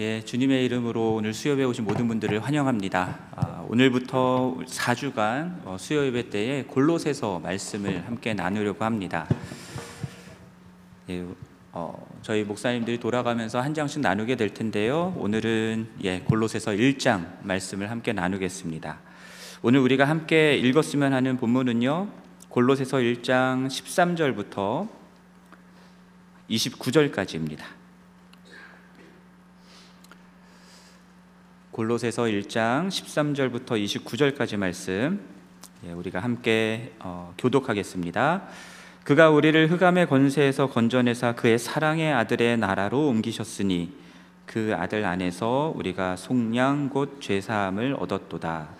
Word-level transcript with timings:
예, 0.00 0.22
주님의 0.24 0.64
이름으로 0.64 1.14
오늘 1.14 1.34
수요예배 1.34 1.64
오신 1.64 1.82
모든 1.82 2.06
분들을 2.06 2.38
환영합니다. 2.38 3.18
아, 3.34 3.64
오늘부터 3.68 4.58
4주간 4.64 5.60
어, 5.64 5.76
수요예배 5.76 6.30
때에 6.30 6.62
골로새서 6.68 7.40
말씀을 7.40 8.06
함께 8.06 8.32
나누려고 8.32 8.84
합니다. 8.84 9.26
예, 11.10 11.24
어, 11.72 12.06
저희 12.22 12.44
목사님들이 12.44 13.00
돌아가면서 13.00 13.60
한 13.60 13.74
장씩 13.74 14.00
나누게 14.00 14.36
될 14.36 14.54
텐데요. 14.54 15.14
오늘은 15.16 15.88
예, 16.04 16.20
골로새서 16.20 16.74
1장 16.74 17.42
말씀을 17.42 17.90
함께 17.90 18.12
나누겠습니다. 18.12 19.00
오늘 19.62 19.80
우리가 19.80 20.04
함께 20.04 20.54
읽었으면 20.58 21.12
하는 21.12 21.36
본문은요. 21.38 22.08
골로새서 22.50 22.98
1장 22.98 23.66
13절부터 23.66 24.88
29절까지입니다. 26.48 27.77
골로새서 31.78 32.24
1장 32.24 32.88
13절부터 32.88 33.80
29절까지 33.80 34.56
말씀 34.56 35.20
예, 35.86 35.92
우리가 35.92 36.18
함께 36.18 36.92
어, 36.98 37.32
교독하겠습니다. 37.38 38.42
그가 39.04 39.30
우리를 39.30 39.70
흑암의 39.70 40.08
권세에서 40.08 40.70
건져내사 40.70 41.36
그의 41.36 41.56
사랑의 41.56 42.12
아들의 42.12 42.58
나라로 42.58 43.06
옮기셨으니 43.06 43.92
그 44.44 44.74
아들 44.76 45.04
안에서 45.04 45.72
우리가 45.76 46.16
속량 46.16 46.88
곧 46.88 47.20
죄사함을 47.20 47.94
얻었도다. 47.96 48.70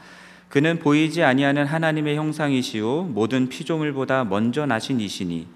그는 0.48 0.80
보이지 0.80 1.22
아니하는 1.22 1.66
하나님의 1.66 2.16
형상이시요 2.16 3.04
모든 3.14 3.48
피조물보다 3.48 4.24
먼저 4.24 4.66
나신 4.66 4.98
이시니 4.98 5.46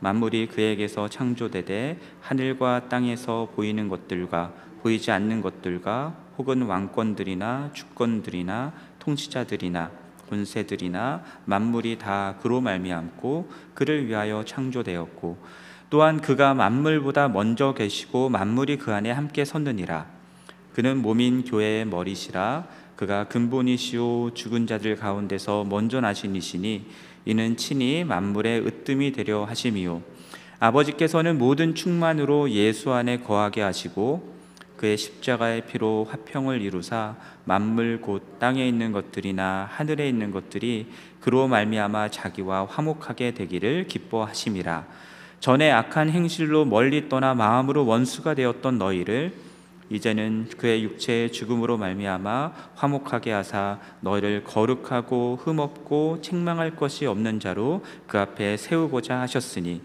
만물이 0.00 0.48
그에게서 0.48 1.06
창조되되 1.06 2.00
하늘과 2.20 2.88
땅에서 2.88 3.52
보이는 3.54 3.88
것들과 3.88 4.52
보이지 4.82 5.12
않는 5.12 5.40
것들과 5.40 6.29
혹은 6.40 6.62
왕권들이나 6.62 7.68
주권들이나 7.74 8.72
통치자들이나 8.98 9.90
권세들이나 10.30 11.22
만물이 11.44 11.98
다 11.98 12.36
그로 12.40 12.62
말미암고 12.62 13.50
그를 13.74 14.06
위하여 14.06 14.42
창조되었고 14.42 15.36
또한 15.90 16.22
그가 16.22 16.54
만물보다 16.54 17.28
먼저 17.28 17.74
계시고 17.74 18.30
만물이 18.30 18.78
그 18.78 18.94
안에 18.94 19.10
함께 19.10 19.44
섰느니라. 19.44 20.06
그는 20.72 21.02
몸인 21.02 21.44
교회의 21.44 21.84
머리시라. 21.84 22.66
그가 22.96 23.24
근본이시오. 23.24 24.30
죽은 24.32 24.66
자들 24.66 24.96
가운데서 24.96 25.64
먼저 25.64 26.00
나신 26.00 26.36
이시니 26.36 26.86
이는 27.26 27.58
친히 27.58 28.04
만물의 28.04 28.66
으뜸이 28.66 29.12
되려 29.12 29.44
하심이요. 29.44 30.00
아버지께서는 30.58 31.36
모든 31.36 31.74
충만으로 31.74 32.50
예수 32.50 32.92
안에 32.92 33.18
거하게 33.18 33.60
하시고 33.60 34.39
그의 34.80 34.96
십자가의 34.96 35.66
피로 35.66 36.06
화평을 36.08 36.62
이루사 36.62 37.14
만물 37.44 38.00
곧 38.00 38.38
땅에 38.38 38.66
있는 38.66 38.92
것들이나 38.92 39.68
하늘에 39.70 40.08
있는 40.08 40.30
것들이 40.30 40.86
그로 41.20 41.48
말미암아 41.48 42.08
자기와 42.08 42.64
화목하게 42.64 43.34
되기를 43.34 43.88
기뻐하심이라. 43.88 44.86
전에 45.38 45.70
악한 45.70 46.08
행실로 46.08 46.64
멀리 46.64 47.10
떠나 47.10 47.34
마음으로 47.34 47.84
원수가 47.84 48.32
되었던 48.32 48.78
너희를 48.78 49.34
이제는 49.90 50.48
그의 50.56 50.82
육체의 50.84 51.30
죽음으로 51.30 51.76
말미암아 51.76 52.52
화목하게 52.74 53.32
하사 53.32 53.80
너희를 54.00 54.44
거룩하고 54.44 55.40
흠없고 55.42 56.22
책망할 56.22 56.76
것이 56.76 57.04
없는 57.04 57.38
자로 57.38 57.84
그 58.06 58.18
앞에 58.18 58.56
세우고자 58.56 59.20
하셨으니 59.20 59.82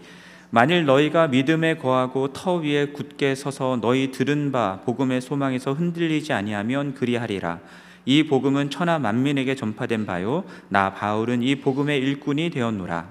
만일 0.56 0.86
너희가 0.86 1.28
믿음에 1.28 1.76
거하고 1.76 2.32
터 2.32 2.54
위에 2.54 2.86
굳게 2.86 3.34
서서 3.34 3.78
너희 3.82 4.10
들은 4.10 4.52
바 4.52 4.80
복음의 4.86 5.20
소망에서 5.20 5.74
흔들리지 5.74 6.32
아니하면 6.32 6.94
그리하리라. 6.94 7.60
이 8.06 8.22
복음은 8.22 8.70
천하 8.70 8.98
만민에게 8.98 9.54
전파된 9.54 10.06
바요 10.06 10.44
나 10.70 10.94
바울은 10.94 11.42
이 11.42 11.56
복음의 11.56 11.98
일꾼이 11.98 12.48
되었노라. 12.48 13.06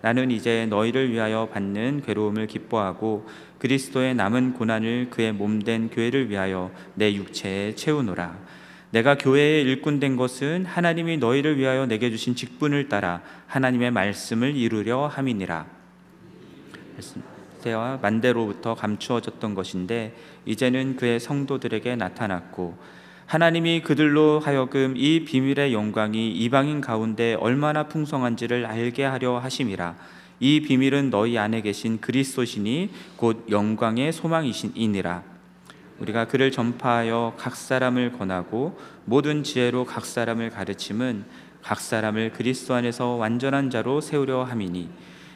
나는 0.00 0.32
이제 0.32 0.66
너희를 0.66 1.12
위하여 1.12 1.48
받는 1.52 2.02
괴로움을 2.04 2.48
기뻐하고 2.48 3.28
그리스도의 3.60 4.16
남은 4.16 4.54
고난을 4.54 5.10
그의 5.10 5.32
몸된 5.34 5.90
교회를 5.90 6.30
위하여 6.30 6.72
내 6.96 7.14
육체에 7.14 7.76
채우노라. 7.76 8.36
내가 8.90 9.16
교회의 9.18 9.62
일꾼 9.62 10.00
된 10.00 10.16
것은 10.16 10.64
하나님이 10.66 11.18
너희를 11.18 11.58
위하여 11.58 11.86
내게 11.86 12.10
주신 12.10 12.34
직분을 12.34 12.88
따라 12.88 13.22
하나님의 13.46 13.92
말씀을 13.92 14.56
이루려 14.56 15.06
함이니라. 15.06 15.81
때와 17.62 17.98
만대로부터 18.02 18.74
감추어졌던 18.74 19.54
것인데 19.54 20.16
이제는 20.46 20.96
그의 20.96 21.20
성도들에게 21.20 21.96
나타났고 21.96 22.76
하나님이 23.26 23.82
그들로 23.82 24.40
하여금 24.40 24.94
이 24.96 25.24
비밀의 25.24 25.72
영광이 25.72 26.32
이방인 26.32 26.80
가운데 26.80 27.34
얼마나 27.34 27.88
풍성한지를 27.88 28.66
알게 28.66 29.04
하려 29.04 29.38
하심이라 29.38 29.94
이 30.42 30.60
비밀은 30.60 31.10
너희 31.10 31.38
안에 31.38 31.60
계신 31.60 32.00
그리스도시니 32.00 32.90
곧 33.16 33.46
영광의 33.48 34.12
소망이시니라. 34.12 35.22
우리가 36.00 36.26
그를 36.26 36.50
전파하여 36.50 37.34
각 37.36 37.54
사람을 37.54 38.10
권하고 38.18 38.76
모든 39.04 39.44
지혜로 39.44 39.84
각 39.84 40.04
사람을 40.04 40.50
가르침은 40.50 41.24
각 41.62 41.78
사람을 41.78 42.32
그리스도 42.32 42.74
안에서 42.74 43.10
완전한 43.10 43.70
자로 43.70 44.00
세우려 44.00 44.42
함이니 44.42 44.90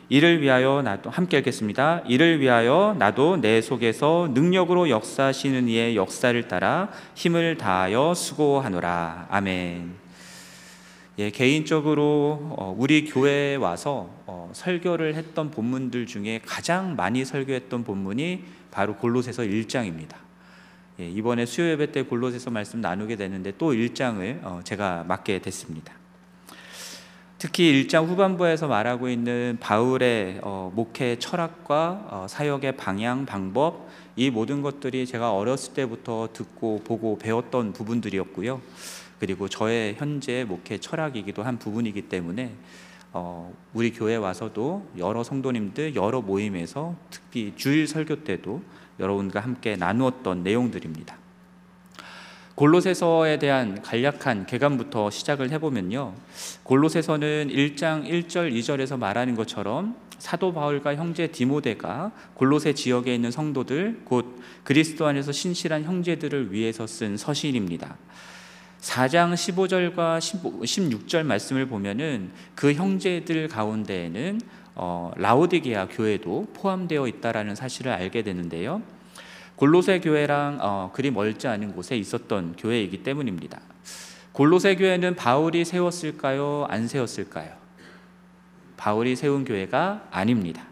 이를 0.08 0.40
위하여 0.40 0.82
나도 0.82 1.10
함께 1.10 1.38
읽겠습니다. 1.38 2.02
이를 2.06 2.40
위하여 2.40 2.94
나도 2.98 3.38
내 3.38 3.60
속에서 3.60 4.28
능력으로 4.32 4.88
역사하시는 4.88 5.68
이의 5.68 5.96
역사를 5.96 6.40
따라 6.46 6.90
힘을 7.14 7.56
다하여 7.56 8.14
수고하노라. 8.14 9.26
아멘. 9.30 10.06
예, 11.18 11.30
개인적으로 11.30 12.54
어, 12.56 12.74
우리 12.78 13.06
교회에 13.06 13.56
와서 13.56 14.10
어, 14.26 14.50
설교를 14.52 15.14
했던 15.14 15.50
본문들 15.50 16.06
중에 16.06 16.40
가장 16.44 16.94
많이 16.94 17.24
설교했던 17.24 17.84
본문이 17.84 18.44
바로 18.70 18.96
골로새서 18.96 19.42
1장입니다. 19.44 20.14
예, 21.00 21.08
이번에 21.08 21.46
수요 21.46 21.70
예배 21.70 21.92
때 21.92 22.02
골로새서 22.02 22.50
말씀 22.50 22.80
나누게 22.80 23.16
되는데 23.16 23.52
또 23.56 23.72
1장을 23.72 24.44
어, 24.44 24.60
제가 24.62 25.04
맡게 25.08 25.40
됐습니다. 25.40 25.94
특히 27.38 27.84
1장 27.84 28.06
후반부에서 28.06 28.66
말하고 28.66 29.10
있는 29.10 29.58
바울의 29.60 30.40
어, 30.42 30.72
목회 30.74 31.18
철학과 31.18 32.06
어, 32.08 32.26
사역의 32.26 32.78
방향, 32.78 33.26
방법 33.26 33.88
이 34.16 34.30
모든 34.30 34.62
것들이 34.62 35.04
제가 35.04 35.34
어렸을 35.34 35.74
때부터 35.74 36.30
듣고 36.32 36.80
보고 36.82 37.18
배웠던 37.18 37.74
부분들이었고요. 37.74 38.62
그리고 39.20 39.50
저의 39.50 39.96
현재 39.98 40.44
목회 40.48 40.78
철학이기도 40.78 41.42
한 41.42 41.58
부분이기 41.58 42.02
때문에 42.08 42.54
어, 43.12 43.54
우리 43.74 43.92
교회 43.92 44.16
와서도 44.16 44.86
여러 44.96 45.22
성도님들 45.22 45.94
여러 45.94 46.22
모임에서 46.22 46.94
특히 47.10 47.52
주일 47.54 47.86
설교 47.86 48.24
때도 48.24 48.62
여러분과 48.98 49.40
함께 49.40 49.76
나누었던 49.76 50.42
내용들입니다. 50.42 51.25
골로새서에 52.56 53.38
대한 53.38 53.82
간략한 53.82 54.46
개감부터 54.46 55.10
시작을 55.10 55.50
해보면요. 55.50 56.14
골로새서는 56.62 57.48
1장 57.50 58.08
1절 58.08 58.50
2절에서 58.50 58.98
말하는 58.98 59.34
것처럼 59.34 59.94
사도 60.18 60.54
바울과 60.54 60.96
형제 60.96 61.26
디모데가 61.26 62.12
골로새 62.32 62.72
지역에 62.72 63.14
있는 63.14 63.30
성도들 63.30 64.00
곧 64.04 64.40
그리스도 64.64 65.06
안에서 65.06 65.32
신실한 65.32 65.84
형제들을 65.84 66.50
위해서 66.50 66.86
쓴 66.86 67.18
서신입니다. 67.18 67.98
4장 68.80 69.34
15절과 69.34 70.18
16절 70.18 71.24
말씀을 71.24 71.66
보면은 71.66 72.30
그 72.54 72.72
형제들 72.72 73.48
가운데에는 73.48 74.40
어, 74.76 75.10
라오디게아 75.16 75.88
교회도 75.88 76.48
포함되어 76.54 77.06
있다라는 77.06 77.54
사실을 77.54 77.92
알게 77.92 78.22
되는데요. 78.22 78.80
골로새 79.56 80.00
교회랑 80.00 80.58
어, 80.60 80.90
그리 80.92 81.10
멀지 81.10 81.48
않은 81.48 81.72
곳에 81.74 81.96
있었던 81.96 82.56
교회이기 82.58 83.02
때문입니다. 83.02 83.58
골로새 84.32 84.76
교회는 84.76 85.16
바울이 85.16 85.64
세웠을까요? 85.64 86.66
안 86.68 86.86
세웠을까요? 86.86 87.52
바울이 88.76 89.16
세운 89.16 89.44
교회가 89.46 90.08
아닙니다. 90.10 90.62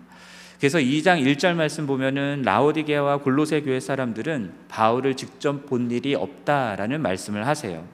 그래서 0.58 0.78
2장 0.78 1.22
1절 1.22 1.54
말씀 1.54 1.86
보면은 1.86 2.42
라오디게와 2.44 3.18
골로새 3.18 3.62
교회 3.62 3.80
사람들은 3.80 4.52
바울을 4.68 5.14
직접 5.16 5.66
본 5.66 5.90
일이 5.90 6.14
없다라는 6.14 7.00
말씀을 7.00 7.46
하세요. 7.46 7.84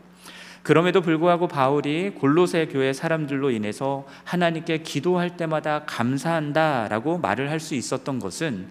그럼에도 0.63 1.01
불구하고 1.01 1.49
바울이 1.49 2.11
골로새 2.11 2.67
교회 2.67 2.93
사람들로 2.93 3.51
인해서 3.51 4.07
하나님께 4.25 4.79
기도할 4.79 5.37
때마다 5.37 5.85
감사한다라고 5.87 7.19
말을 7.19 7.51
할 7.51 7.61
수 7.61 7.75
있었던 7.75 8.19
것은 8.19 8.69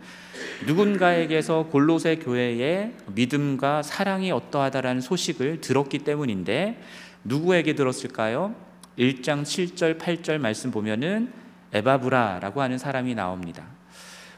누군가에게서 0.65 1.67
골로새 1.67 2.17
교회의 2.17 2.94
믿음과 3.13 3.81
사랑이 3.81 4.31
어떠하다라는 4.31 5.01
소식을 5.01 5.61
들었기 5.61 6.00
때문인데 6.00 6.81
누구에게 7.23 7.75
들었을까요? 7.75 8.56
1장 8.97 9.44
7절 9.44 9.97
8절 9.97 10.39
말씀 10.39 10.71
보면은 10.71 11.31
에바브라라고 11.71 12.61
하는 12.61 12.77
사람이 12.77 13.15
나옵니다. 13.15 13.65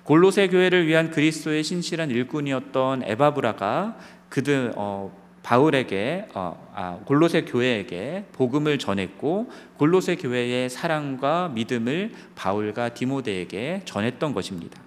골로새 0.04 0.50
교회를 0.50 0.88
위한 0.88 1.10
그리스도의 1.10 1.64
신실한 1.64 2.12
일꾼이었던 2.12 3.04
에바브라가 3.04 3.98
그들 4.30 4.74
어, 4.76 5.16
바울에게 5.44 6.28
어, 6.34 6.72
아, 6.76 7.00
골로새 7.06 7.46
교회에게 7.46 8.26
복음을 8.34 8.78
전했고 8.78 9.50
골로새 9.78 10.18
교회의 10.18 10.70
사랑과 10.70 11.50
믿음을 11.50 12.12
바울과 12.36 12.90
디모데에게 12.90 13.82
전했던 13.86 14.34
것입니다. 14.34 14.81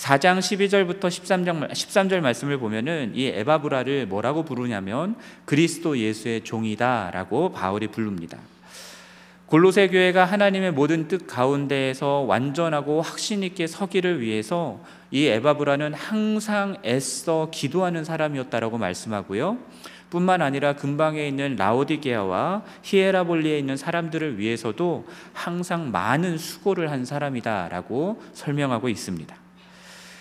4장 0.00 0.38
12절부터 0.38 1.08
13장 1.08 1.70
13절 1.70 2.20
말씀을 2.20 2.56
보면은 2.56 3.12
이 3.14 3.26
에바브라를 3.26 4.06
뭐라고 4.06 4.46
부르냐면 4.46 5.14
그리스도 5.44 5.98
예수의 5.98 6.42
종이다라고 6.42 7.52
바울이 7.52 7.88
부릅니다. 7.88 8.38
골로새 9.44 9.88
교회가 9.88 10.24
하나님의 10.24 10.72
모든 10.72 11.06
뜻 11.06 11.26
가운데에서 11.26 12.20
완전하고 12.20 13.02
확신 13.02 13.42
있게 13.42 13.66
서기를 13.66 14.22
위해서 14.22 14.80
이 15.10 15.26
에바브라는 15.26 15.92
항상 15.92 16.78
애써 16.82 17.50
기도하는 17.52 18.02
사람이었다라고 18.02 18.78
말씀하고요. 18.78 19.58
뿐만 20.08 20.40
아니라 20.40 20.76
근방에 20.76 21.28
있는 21.28 21.56
라오디게아와 21.56 22.62
히에라볼리에 22.84 23.58
있는 23.58 23.76
사람들을 23.76 24.38
위해서도 24.38 25.06
항상 25.34 25.90
많은 25.90 26.38
수고를 26.38 26.90
한 26.90 27.04
사람이다라고 27.04 28.22
설명하고 28.32 28.88
있습니다. 28.88 29.49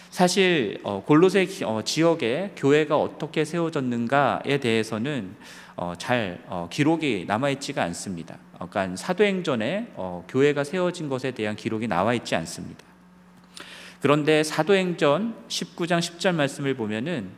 사실 0.09 0.79
어, 0.83 1.03
골로새 1.06 1.47
어, 1.65 1.81
지역에 1.83 2.53
교회가 2.56 2.97
어떻게 2.97 3.45
세워졌는가에 3.45 4.57
대해서는 4.59 5.35
어, 5.75 5.94
잘 5.97 6.44
기록이 6.69 7.25
남아 7.27 7.51
있지가 7.51 7.83
않습니다. 7.83 8.38
그러니까 8.53 8.97
사도행전에 8.97 9.94
교회가 10.27 10.65
세워진 10.65 11.07
것에 11.07 11.31
대한 11.31 11.56
기록이 11.56 11.88
나와 11.88 12.13
있지 12.13 12.35
않습니다. 12.35 12.83
그런데 14.01 14.44
사도행전 14.44 15.35
19장 15.47 16.00
10절 16.00 16.35
말씀을 16.35 16.73
보면은 16.73 17.29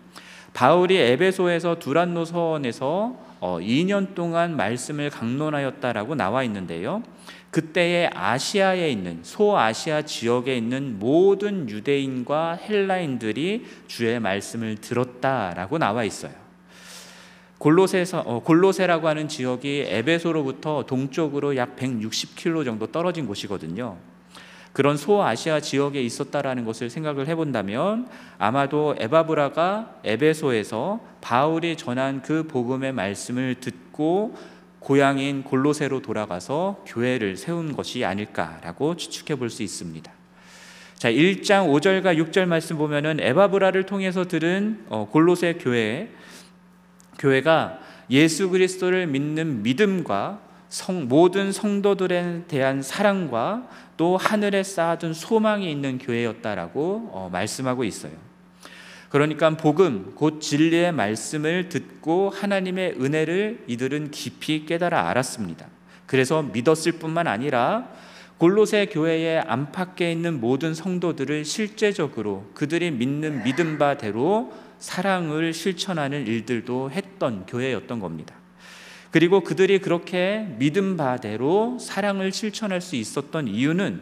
바울이 0.53 0.97
에베소에서 0.97 1.77
두란노 1.77 2.25
서원에서 2.25 3.15
2년 3.41 4.15
동안 4.15 4.55
말씀을 4.57 5.11
강론하였다라고 5.11 6.15
나와 6.15 6.43
있는데요. 6.43 7.03
그때의 7.51 8.09
아시아에 8.13 8.89
있는 8.89 9.19
소아시아 9.23 10.03
지역에 10.03 10.55
있는 10.55 10.97
모든 10.99 11.69
유대인과 11.69 12.53
헬라인들이 12.53 13.65
주의 13.87 14.19
말씀을 14.19 14.77
들었다라고 14.77 15.77
나와 15.77 16.05
있어요. 16.05 16.31
골로세서 17.57 18.21
어, 18.21 18.41
골로세라고 18.41 19.07
하는 19.07 19.27
지역이 19.27 19.85
에베소로부터 19.87 20.85
동쪽으로 20.87 21.55
약 21.57 21.75
160km 21.75 22.65
정도 22.65 22.87
떨어진 22.87 23.27
곳이거든요. 23.27 23.97
그런 24.73 24.95
소아시아 24.95 25.59
지역에 25.59 26.01
있었다라는 26.01 26.63
것을 26.63 26.89
생각을 26.89 27.27
해본다면 27.27 28.07
아마도 28.37 28.95
에바브라가 28.97 29.97
에베소에서 30.05 31.01
바울이 31.19 31.75
전한 31.75 32.21
그 32.21 32.47
복음의 32.47 32.93
말씀을 32.93 33.55
듣고 33.59 34.35
고향인 34.81 35.43
골로새로 35.43 36.01
돌아가서 36.01 36.83
교회를 36.87 37.37
세운 37.37 37.73
것이 37.73 38.03
아닐까라고 38.03 38.97
추측해 38.97 39.37
볼 39.37 39.49
수 39.49 39.63
있습니다. 39.63 40.11
자, 40.95 41.11
1장 41.11 41.67
5절과 41.67 42.17
6절 42.17 42.45
말씀 42.45 42.77
보면은 42.77 43.19
에바브라를 43.19 43.85
통해서 43.85 44.27
들은 44.27 44.85
어, 44.89 45.07
골로새 45.09 45.53
교회 45.59 46.11
교회가 47.17 47.79
예수 48.09 48.49
그리스도를 48.49 49.07
믿는 49.07 49.63
믿음과 49.63 50.41
성, 50.69 51.07
모든 51.07 51.51
성도들에 51.51 52.43
대한 52.47 52.81
사랑과 52.81 53.67
또 53.97 54.17
하늘에 54.17 54.63
쌓아둔 54.63 55.13
소망이 55.13 55.71
있는 55.71 55.97
교회였다라고 55.97 57.09
어, 57.11 57.29
말씀하고 57.31 57.83
있어요. 57.83 58.13
그러니까 59.11 59.49
복음 59.57 60.13
곧 60.15 60.39
진리의 60.39 60.93
말씀을 60.93 61.67
듣고 61.67 62.29
하나님의 62.29 62.95
은혜를 62.99 63.65
이들은 63.67 64.11
깊이 64.11 64.65
깨달아 64.65 65.09
알았습니다. 65.09 65.67
그래서 66.05 66.41
믿었을 66.41 66.93
뿐만 66.93 67.27
아니라 67.27 67.89
골로새 68.37 68.87
교회의 68.87 69.41
안팎에 69.41 70.11
있는 70.11 70.39
모든 70.39 70.73
성도들을 70.73 71.43
실제적으로 71.43 72.49
그들이 72.53 72.89
믿는 72.89 73.43
믿음 73.43 73.77
바대로 73.77 74.53
사랑을 74.79 75.53
실천하는 75.53 76.25
일들도 76.25 76.91
했던 76.91 77.45
교회였던 77.45 77.99
겁니다. 77.99 78.33
그리고 79.11 79.41
그들이 79.41 79.79
그렇게 79.79 80.47
믿음 80.57 80.95
바대로 80.95 81.77
사랑을 81.79 82.31
실천할 82.31 82.79
수 82.79 82.95
있었던 82.95 83.49
이유는 83.49 84.01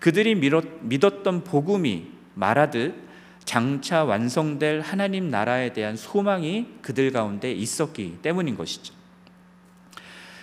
그들이 0.00 0.34
믿었던 0.34 1.44
복음이 1.44 2.08
말하듯 2.34 3.07
장차 3.48 4.04
완성될 4.04 4.82
하나님 4.82 5.30
나라에 5.30 5.72
대한 5.72 5.96
소망이 5.96 6.66
그들 6.82 7.12
가운데 7.12 7.50
있었기 7.50 8.18
때문인 8.20 8.58
것이죠. 8.58 8.92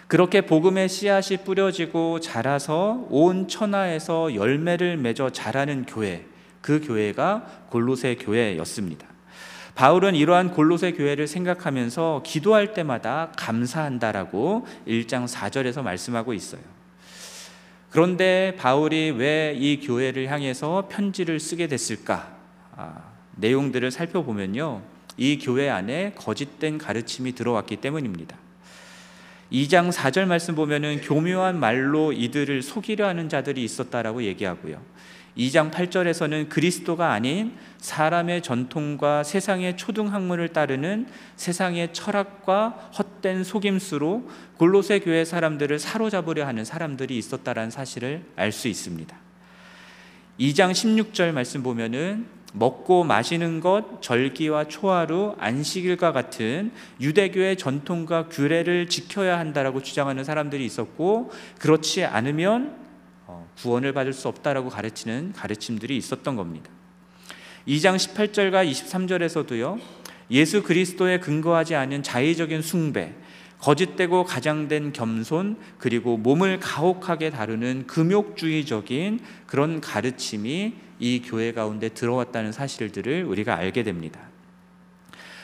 그렇게 0.08 0.42
복음의 0.42 0.90
씨앗이 0.90 1.38
뿌려지고 1.46 2.20
자라서 2.20 3.06
온 3.12 3.48
천하에서 3.48 4.34
열매를 4.34 4.98
맺어 4.98 5.30
자라는 5.30 5.86
교회, 5.86 6.26
그 6.62 6.82
교회가 6.82 7.68
골로새 7.70 8.16
교회였습니다. 8.16 9.06
바울은 9.76 10.16
이러한 10.16 10.50
골로새 10.52 10.94
교회를 10.94 11.28
생각하면서 11.28 12.24
기도할 12.26 12.74
때마다 12.74 13.32
감사한다라고 13.38 14.66
1장 14.88 15.28
4절에서 15.28 15.84
말씀하고 15.84 16.34
있어요. 16.34 16.62
그런데 17.92 18.56
바울이 18.58 19.12
왜 19.12 19.54
이 19.56 19.80
교회를 19.80 20.32
향해서 20.32 20.88
편지를 20.90 21.40
쓰게 21.40 21.68
됐을까? 21.68 22.35
아, 22.76 23.14
내용들을 23.36 23.90
살펴보면요. 23.92 24.82
이 25.18 25.38
교회 25.40 25.70
안에 25.70 26.14
거짓된 26.16 26.78
가르침이 26.78 27.34
들어왔기 27.34 27.78
때문입니다. 27.78 28.38
2장 29.52 29.92
4절 29.92 30.26
말씀 30.26 30.56
보면은 30.56 31.02
교묘한 31.02 31.60
말로 31.60 32.12
이들을 32.12 32.62
속이려 32.62 33.08
하는 33.08 33.30
자들이 33.30 33.64
있었다라고 33.64 34.24
얘기하고요. 34.24 34.82
2장 35.38 35.70
8절에서는 35.70 36.48
그리스도가 36.50 37.12
아닌 37.12 37.54
사람의 37.78 38.42
전통과 38.42 39.24
세상의 39.24 39.76
초등학문을 39.76 40.50
따르는 40.50 41.08
세상의 41.36 41.94
철학과 41.94 42.70
헛된 42.98 43.44
속임수로 43.44 44.30
골로새 44.58 45.00
교회 45.00 45.26
사람들을 45.26 45.78
사로잡으려 45.78 46.48
하는 46.48 46.64
사람들이 46.64 47.18
있었다라는 47.18 47.70
사실을 47.70 48.24
알 48.38 48.52
수 48.52 48.70
있습니다. 48.70 49.16
2장 50.40 50.72
16절 50.72 51.32
말씀 51.32 51.64
보면은 51.64 52.26
먹고 52.58 53.04
마시는 53.04 53.60
것, 53.60 54.02
절기와 54.02 54.66
초하루, 54.66 55.36
안식일과 55.40 56.14
같은 56.14 56.72
유대교의 57.02 57.58
전통과 57.58 58.28
규례를 58.30 58.88
지켜야 58.88 59.38
한다라고 59.38 59.82
주장하는 59.82 60.24
사람들이 60.24 60.66
있었고 60.66 61.32
그렇지 61.60 62.06
않으면 62.06 62.78
어, 63.28 63.48
구원을 63.58 63.94
받을 63.94 64.14
수 64.14 64.28
없다라고 64.30 64.70
가르치는 64.70 65.34
가르침들이 65.34 65.98
있었던 65.98 66.36
겁니다. 66.36 66.70
2장 67.68 67.96
18절과 67.96 68.70
23절에서도요. 68.70 69.80
예수 70.32 70.64
그리스도에 70.64 71.20
근거하지 71.20 71.76
않은 71.76 72.04
자의적인 72.04 72.62
숭배, 72.62 73.14
거짓되고 73.60 74.24
가장된 74.24 74.94
겸손 74.94 75.58
그리고 75.78 76.18
몸을 76.18 76.60
가혹하게 76.60 77.32
다루는 77.32 77.88
금욕주의적인 77.88 79.20
그런 79.48 79.82
가르침이 79.82 80.85
이 81.00 81.22
교회 81.24 81.52
가운데 81.52 81.90
들어왔다는 81.90 82.52
사실들을 82.52 83.24
우리가 83.26 83.56
알게 83.56 83.84
됩니다. 83.84 84.20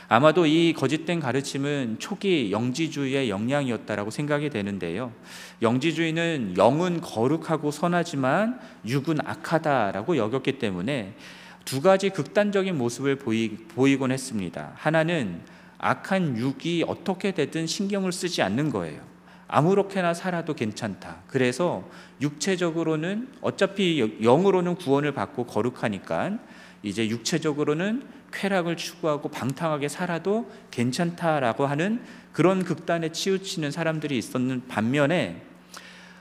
아마도 0.08 0.46
이 0.46 0.74
거짓된 0.74 1.22
가르침은 1.22 1.96
초기 2.00 2.52
영지주의의 2.52 3.30
영향이었다라고 3.30 4.12
생각이 4.12 4.50
되는데요. 4.50 5.14
영지주의는 5.62 6.56
영은 6.58 7.00
거룩하고 7.00 7.72
선하지만 7.72 8.60
육은 8.86 9.20
악하다라고 9.24 10.18
여겼기 10.18 10.60
때문에 10.60 11.16
두 11.64 11.82
가지 11.82 12.10
극단적인 12.10 12.78
모습을 12.78 13.16
보이, 13.18 13.56
보이곤 13.56 14.12
했습니다. 14.12 14.74
하나는 14.76 15.42
악한 15.78 16.38
육이 16.38 16.84
어떻게 16.88 17.32
되든 17.32 17.66
신경을 17.66 18.12
쓰지 18.12 18.42
않는 18.42 18.70
거예요. 18.70 19.11
아무렇게나 19.52 20.14
살아도 20.14 20.54
괜찮다. 20.56 21.18
그래서 21.28 21.84
육체적으로는 22.22 23.28
어차피 23.42 24.18
영으로는 24.22 24.76
구원을 24.76 25.14
받고 25.14 25.46
거룩하니까 25.46 26.40
이제 26.84 27.10
육체적으로는 27.10 28.04
쾌락을 28.32 28.78
추구하고 28.78 29.30
방탕하게 29.30 29.90
살아도 29.90 30.50
괜찮다라고 30.72 31.66
하는 31.66 32.02
그런 32.32 32.64
극단에 32.64 33.12
치우치는 33.12 33.72
사람들이 33.72 34.18
있었는 34.18 34.68
반면에 34.70 35.44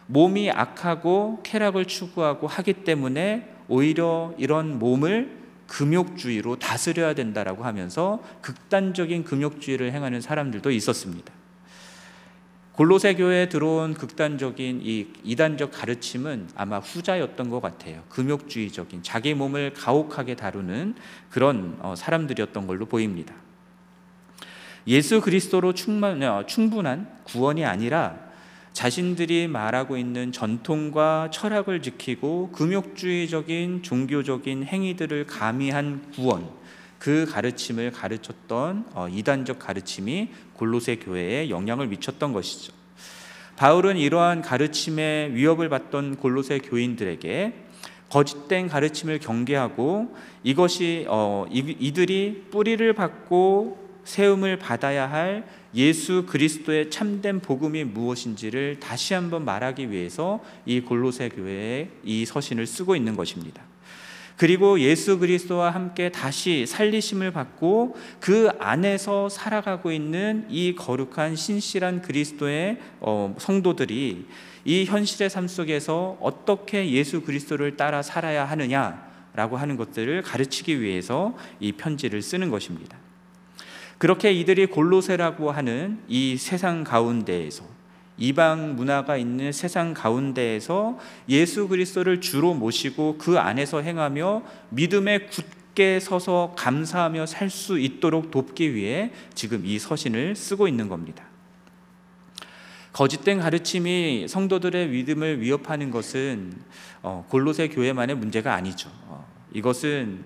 몸이 0.08 0.50
악하고 0.50 1.40
쾌락을 1.44 1.84
추구하고 1.84 2.48
하기 2.48 2.72
때문에 2.84 3.48
오히려 3.68 4.34
이런 4.38 4.80
몸을 4.80 5.38
금욕주의로 5.68 6.56
다스려야 6.56 7.14
된다라고 7.14 7.62
하면서 7.62 8.20
극단적인 8.40 9.22
금욕주의를 9.22 9.92
행하는 9.92 10.20
사람들도 10.20 10.72
있었습니다. 10.72 11.39
골로새 12.72 13.14
교회에 13.14 13.48
들어온 13.48 13.94
극단적인 13.94 14.80
이 14.82 15.08
이단적 15.24 15.72
가르침은 15.72 16.48
아마 16.54 16.78
후자였던 16.78 17.50
것 17.50 17.60
같아요. 17.60 18.02
금욕주의적인 18.08 19.02
자기 19.02 19.34
몸을 19.34 19.74
가혹하게 19.74 20.36
다루는 20.36 20.94
그런 21.30 21.76
어, 21.80 21.94
사람들이었던 21.96 22.66
걸로 22.66 22.86
보입니다. 22.86 23.34
예수 24.86 25.20
그리스도로 25.20 25.74
충만, 25.74 26.22
어, 26.22 26.46
충분한 26.46 27.08
구원이 27.24 27.64
아니라 27.64 28.30
자신들이 28.72 29.48
말하고 29.48 29.96
있는 29.96 30.32
전통과 30.32 31.28
철학을 31.32 31.82
지키고 31.82 32.50
금욕주의적인 32.52 33.82
종교적인 33.82 34.64
행위들을 34.64 35.26
가미한 35.26 36.10
구원, 36.14 36.48
그 37.00 37.26
가르침을 37.28 37.90
가르쳤던 37.92 38.84
어, 38.92 39.08
이단적 39.08 39.58
가르침이 39.58 40.28
골로새 40.52 40.96
교회에 40.96 41.48
영향을 41.48 41.88
미쳤던 41.88 42.32
것이죠. 42.34 42.74
바울은 43.56 43.96
이러한 43.96 44.42
가르침에 44.42 45.30
위협을 45.32 45.70
받던 45.70 46.16
골로새 46.16 46.58
교인들에게 46.58 47.54
거짓된 48.10 48.68
가르침을 48.68 49.18
경계하고 49.18 50.14
이것이 50.44 51.06
어, 51.08 51.46
이들이 51.50 52.48
뿌리를 52.50 52.92
받고 52.92 53.78
세움을 54.04 54.58
받아야 54.58 55.10
할 55.10 55.46
예수 55.74 56.26
그리스도의 56.26 56.90
참된 56.90 57.40
복음이 57.40 57.84
무엇인지를 57.84 58.78
다시 58.78 59.14
한번 59.14 59.46
말하기 59.46 59.90
위해서 59.90 60.40
이 60.66 60.80
골로새 60.80 61.30
교회에 61.30 61.88
이 62.04 62.26
서신을 62.26 62.66
쓰고 62.66 62.94
있는 62.94 63.16
것입니다. 63.16 63.69
그리고 64.40 64.80
예수 64.80 65.18
그리스도와 65.18 65.68
함께 65.68 66.08
다시 66.08 66.64
살리심을 66.64 67.30
받고 67.30 67.94
그 68.20 68.48
안에서 68.58 69.28
살아가고 69.28 69.92
있는 69.92 70.46
이 70.48 70.74
거룩한 70.74 71.36
신실한 71.36 72.00
그리스도의 72.00 72.78
어, 73.00 73.36
성도들이 73.36 74.26
이 74.64 74.84
현실의 74.86 75.28
삶 75.28 75.46
속에서 75.46 76.16
어떻게 76.22 76.90
예수 76.90 77.20
그리스도를 77.20 77.76
따라 77.76 78.00
살아야 78.00 78.46
하느냐라고 78.46 79.58
하는 79.58 79.76
것들을 79.76 80.22
가르치기 80.22 80.80
위해서 80.80 81.36
이 81.60 81.72
편지를 81.72 82.22
쓰는 82.22 82.48
것입니다. 82.48 82.96
그렇게 83.98 84.32
이들이 84.32 84.68
골로세라고 84.68 85.50
하는 85.50 86.00
이 86.08 86.38
세상 86.38 86.82
가운데에서 86.82 87.79
이방 88.20 88.76
문화가 88.76 89.16
있는 89.16 89.50
세상 89.50 89.94
가운데에서 89.94 90.98
예수 91.28 91.66
그리스도를 91.66 92.20
주로 92.20 92.54
모시고 92.54 93.16
그 93.18 93.38
안에서 93.38 93.80
행하며 93.80 94.42
믿음에 94.68 95.26
굳게 95.26 95.98
서서 95.98 96.54
감사하며 96.56 97.26
살 97.26 97.50
수 97.50 97.78
있도록 97.78 98.30
돕기 98.30 98.74
위해 98.74 99.10
지금 99.34 99.64
이 99.64 99.78
서신을 99.78 100.36
쓰고 100.36 100.68
있는 100.68 100.88
겁니다. 100.88 101.24
거짓된 102.92 103.40
가르침이 103.40 104.26
성도들의 104.28 104.88
믿음을 104.88 105.40
위협하는 105.40 105.90
것은 105.90 106.52
어, 107.02 107.24
골로새 107.28 107.68
교회만의 107.68 108.16
문제가 108.16 108.54
아니죠. 108.54 108.90
어, 109.06 109.26
이것은 109.52 110.24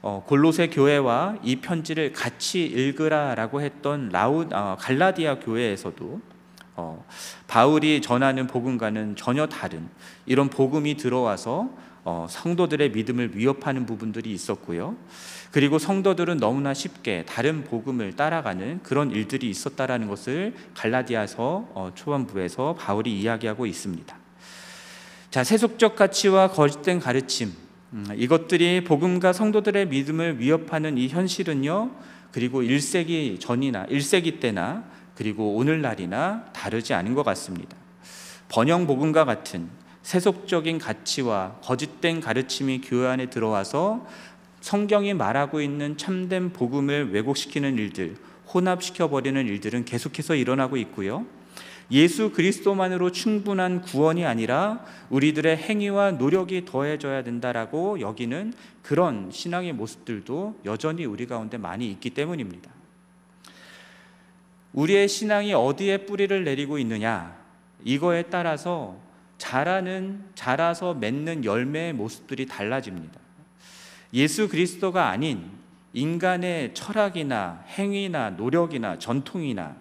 어, 0.00 0.24
골로새 0.26 0.68
교회와 0.68 1.36
이 1.42 1.56
편지를 1.56 2.12
같이 2.12 2.64
읽으라라고 2.64 3.60
했던 3.60 4.08
라우 4.08 4.46
어, 4.52 4.76
갈라디아 4.80 5.38
교회에서도 5.38 6.20
어, 6.78 7.04
바울이 7.48 8.00
전하는 8.00 8.46
복음과는 8.46 9.16
전혀 9.16 9.48
다른 9.48 9.88
이런 10.26 10.48
복음이 10.48 10.96
들어와서 10.96 11.70
어, 12.04 12.28
성도들의 12.30 12.92
믿음을 12.92 13.36
위협하는 13.36 13.84
부분들이 13.84 14.32
있었고요. 14.32 14.96
그리고 15.50 15.80
성도들은 15.80 16.36
너무나 16.36 16.72
쉽게 16.72 17.24
다른 17.26 17.64
복음을 17.64 18.14
따라가는 18.14 18.84
그런 18.84 19.10
일들이 19.10 19.50
있었다라는 19.50 20.06
것을 20.06 20.54
갈라디아서 20.74 21.68
어, 21.74 21.90
초반부에서 21.96 22.76
바울이 22.78 23.18
이야기하고 23.20 23.66
있습니다. 23.66 24.16
자, 25.30 25.42
세속적 25.42 25.96
가치와 25.96 26.52
거짓된 26.52 27.00
가르침 27.00 27.52
음, 27.92 28.06
이것들이 28.14 28.84
복음과 28.84 29.32
성도들의 29.32 29.88
믿음을 29.88 30.38
위협하는 30.38 30.96
이 30.96 31.08
현실은요. 31.08 31.90
그리고 32.30 32.62
1세기 32.62 33.40
전이나 33.40 33.86
1세기 33.86 34.38
때나 34.38 34.84
그리고 35.18 35.56
오늘날이나 35.56 36.44
다르지 36.52 36.94
않은 36.94 37.14
것 37.14 37.24
같습니다. 37.24 37.76
번영 38.48 38.86
복음과 38.86 39.24
같은 39.24 39.68
세속적인 40.02 40.78
가치와 40.78 41.56
거짓된 41.60 42.20
가르침이 42.20 42.82
교회 42.82 43.08
안에 43.08 43.28
들어와서 43.28 44.06
성경이 44.60 45.14
말하고 45.14 45.60
있는 45.60 45.96
참된 45.96 46.52
복음을 46.52 47.12
왜곡시키는 47.12 47.78
일들, 47.78 48.16
혼합시켜 48.54 49.10
버리는 49.10 49.44
일들은 49.44 49.86
계속해서 49.86 50.36
일어나고 50.36 50.76
있고요. 50.76 51.26
예수 51.90 52.30
그리스도만으로 52.30 53.10
충분한 53.10 53.82
구원이 53.82 54.24
아니라 54.24 54.84
우리들의 55.10 55.56
행위와 55.56 56.12
노력이 56.12 56.64
더해져야 56.64 57.24
된다라고 57.24 57.98
여기는 57.98 58.52
그런 58.82 59.30
신앙의 59.32 59.72
모습들도 59.72 60.60
여전히 60.64 61.06
우리 61.06 61.26
가운데 61.26 61.58
많이 61.58 61.90
있기 61.90 62.10
때문입니다. 62.10 62.77
우리의 64.72 65.08
신앙이 65.08 65.54
어디에 65.54 65.98
뿌리를 66.06 66.44
내리고 66.44 66.78
있느냐 66.78 67.36
이거에 67.84 68.24
따라서 68.24 68.96
자라는 69.38 70.24
자라서 70.34 70.94
맺는 70.94 71.44
열매의 71.44 71.92
모습들이 71.92 72.46
달라집니다. 72.46 73.20
예수 74.14 74.48
그리스도가 74.48 75.08
아닌 75.08 75.50
인간의 75.92 76.74
철학이나 76.74 77.64
행위나 77.68 78.30
노력이나 78.30 78.98
전통이나 78.98 79.76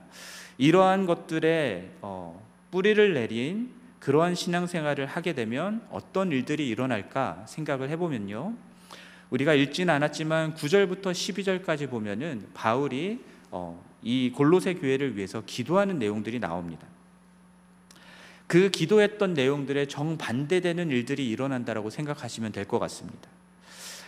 이러한 0.58 1.06
것들에 1.06 1.92
어, 2.02 2.42
뿌리를 2.72 3.14
내린 3.14 3.72
그러한 4.00 4.36
신앙생활을 4.36 5.06
하게 5.06 5.34
되면 5.34 5.82
어떤 5.92 6.32
일들이 6.32 6.68
일어날까 6.68 7.44
생각을 7.48 7.90
해보면요. 7.90 8.54
우리가 9.30 9.54
읽지는 9.54 9.94
않았지만 9.94 10.56
9절부터 10.56 11.12
12절까지 11.12 11.90
보면은 11.90 12.48
바울이 12.54 13.20
어, 13.52 13.84
이 14.04 14.32
골로새 14.34 14.76
교회를 14.76 15.16
위해서 15.18 15.44
기도하는 15.46 16.00
내용들이 16.00 16.40
나옵니다. 16.40 16.88
그 18.48 18.70
기도했던 18.70 19.34
내용들에 19.34 19.88
정반대되는 19.88 20.90
일들이 20.90 21.30
일어난다라고 21.30 21.90
생각하시면 21.90 22.52
될 22.54 22.66
것 22.66 22.80
같습니다. 22.80 23.30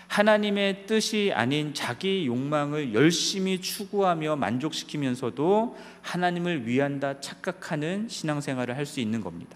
하나님의 0.08 0.88
뜻이 0.88 1.32
아닌 1.36 1.74
자기 1.76 2.26
욕망을 2.26 2.96
열심히 2.96 3.62
추구하며 3.62 4.38
만족시키면서도 4.38 5.78
하나님을 6.02 6.66
위한다 6.66 7.20
착각하는 7.20 8.08
신앙생활을 8.10 8.76
할 8.76 8.86
수 8.88 9.00
있는 9.02 9.22
겁니다. 9.22 9.56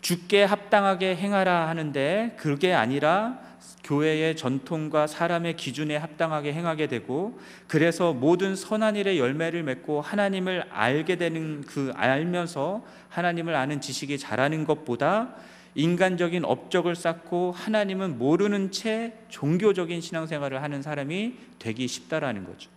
죽게 0.00 0.44
합당하게 0.44 1.14
행하라 1.16 1.68
하는데 1.68 2.34
그게 2.38 2.72
아니라 2.72 3.38
교회의 3.86 4.36
전통과 4.36 5.06
사람의 5.06 5.56
기준에 5.56 5.96
합당하게 5.96 6.52
행하게 6.52 6.88
되고 6.88 7.38
그래서 7.68 8.12
모든 8.12 8.56
선한 8.56 8.96
일의 8.96 9.18
열매를 9.18 9.62
맺고 9.62 10.00
하나님을 10.00 10.66
알게 10.70 11.16
되는 11.16 11.62
그 11.62 11.92
알면서 11.94 12.84
하나님을 13.08 13.54
아는 13.54 13.80
지식이 13.80 14.18
자라는 14.18 14.64
것보다 14.64 15.34
인간적인 15.76 16.44
업적을 16.44 16.96
쌓고 16.96 17.52
하나님은 17.52 18.18
모르는 18.18 18.72
채 18.72 19.12
종교적인 19.28 20.00
신앙생활을 20.00 20.62
하는 20.62 20.82
사람이 20.82 21.34
되기 21.60 21.86
쉽다라는 21.86 22.44
거죠. 22.44 22.70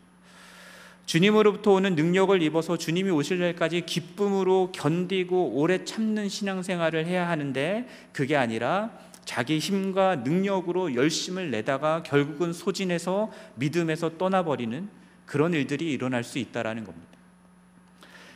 주님으로부터 1.08 1.72
오는 1.72 1.96
능력을 1.96 2.40
입어서 2.44 2.78
주님이 2.78 3.10
오실 3.10 3.40
날까지 3.40 3.82
기쁨으로 3.88 4.72
견디고 4.72 5.54
오래 5.56 5.84
참는 5.84 6.30
신앙생활을 6.30 7.08
해야 7.08 7.28
하는데 7.28 7.88
그게 8.12 8.36
아니라 8.36 8.92
자기 9.26 9.60
힘과 9.60 10.18
능력으로 10.18 10.96
열심을 10.96 11.52
내다가 11.52 12.04
결국은 12.04 12.54
소진해서 12.54 13.32
믿음에서 13.56 14.18
떠나버리는 14.18 14.90
그런 15.26 15.54
일들이 15.54 15.92
일어날 15.92 16.24
수 16.24 16.40
있다라는 16.40 16.84
겁니다. 16.84 17.08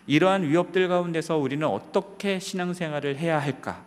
이러한 0.06 0.44
위협들 0.44 0.88
가운데서 0.88 1.38
우리는 1.38 1.66
어떻게 1.66 2.40
신앙생활을 2.40 3.18
해야 3.18 3.40
할까? 3.40 3.84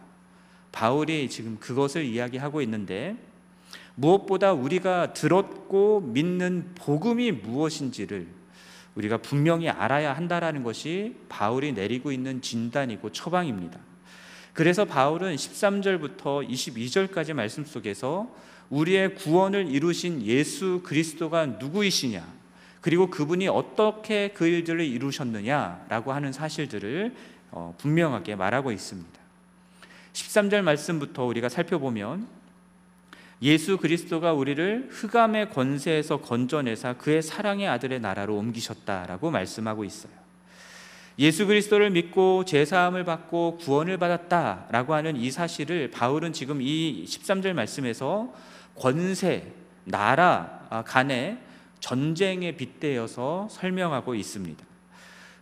바울이 0.72 1.28
지금 1.30 1.58
그것을 1.58 2.04
이야기하고 2.04 2.60
있는데 2.62 3.16
무엇보다 3.94 4.52
우리가 4.52 5.12
들었고 5.12 6.00
믿는 6.00 6.72
복음이 6.74 7.32
무엇인지를 7.32 8.26
우리가 8.94 9.18
분명히 9.18 9.68
알아야 9.68 10.14
한다라는 10.14 10.62
것이 10.62 11.16
바울이 11.28 11.72
내리고 11.72 12.12
있는 12.12 12.40
진단이고 12.40 13.12
처방입니다. 13.12 13.78
그래서 14.56 14.86
바울은 14.86 15.36
13절부터 15.36 16.48
22절까지 16.48 17.34
말씀 17.34 17.66
속에서 17.66 18.34
우리의 18.70 19.14
구원을 19.14 19.66
이루신 19.70 20.22
예수 20.22 20.80
그리스도가 20.82 21.44
누구이시냐, 21.44 22.26
그리고 22.80 23.10
그분이 23.10 23.48
어떻게 23.48 24.28
그 24.28 24.46
일들을 24.46 24.82
이루셨느냐라고 24.82 26.14
하는 26.14 26.32
사실들을 26.32 27.14
어, 27.50 27.74
분명하게 27.76 28.36
말하고 28.36 28.72
있습니다. 28.72 29.20
13절 30.14 30.62
말씀부터 30.62 31.26
우리가 31.26 31.50
살펴보면 31.50 32.26
예수 33.42 33.76
그리스도가 33.76 34.32
우리를 34.32 34.88
흑암의 34.90 35.50
권세에서 35.50 36.22
건져내사 36.22 36.94
그의 36.94 37.20
사랑의 37.20 37.68
아들의 37.68 38.00
나라로 38.00 38.34
옮기셨다라고 38.38 39.30
말씀하고 39.30 39.84
있어요. 39.84 40.25
예수 41.18 41.46
그리스도를 41.46 41.90
믿고 41.90 42.44
제사함을 42.44 43.04
받고 43.04 43.58
구원을 43.58 43.96
받았다라고 43.96 44.94
하는 44.94 45.16
이 45.16 45.30
사실을 45.30 45.90
바울은 45.90 46.34
지금 46.34 46.60
이 46.60 47.04
13절 47.06 47.54
말씀에서 47.54 48.32
권세, 48.74 49.52
나라 49.84 50.84
간에 50.86 51.38
전쟁에 51.80 52.52
빗대어서 52.52 53.48
설명하고 53.50 54.14
있습니다. 54.14 54.64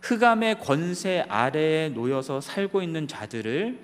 흑암의 0.01 0.59
권세 0.59 1.25
아래에 1.27 1.89
놓여서 1.89 2.39
살고 2.39 2.81
있는 2.81 3.07
자들을 3.07 3.79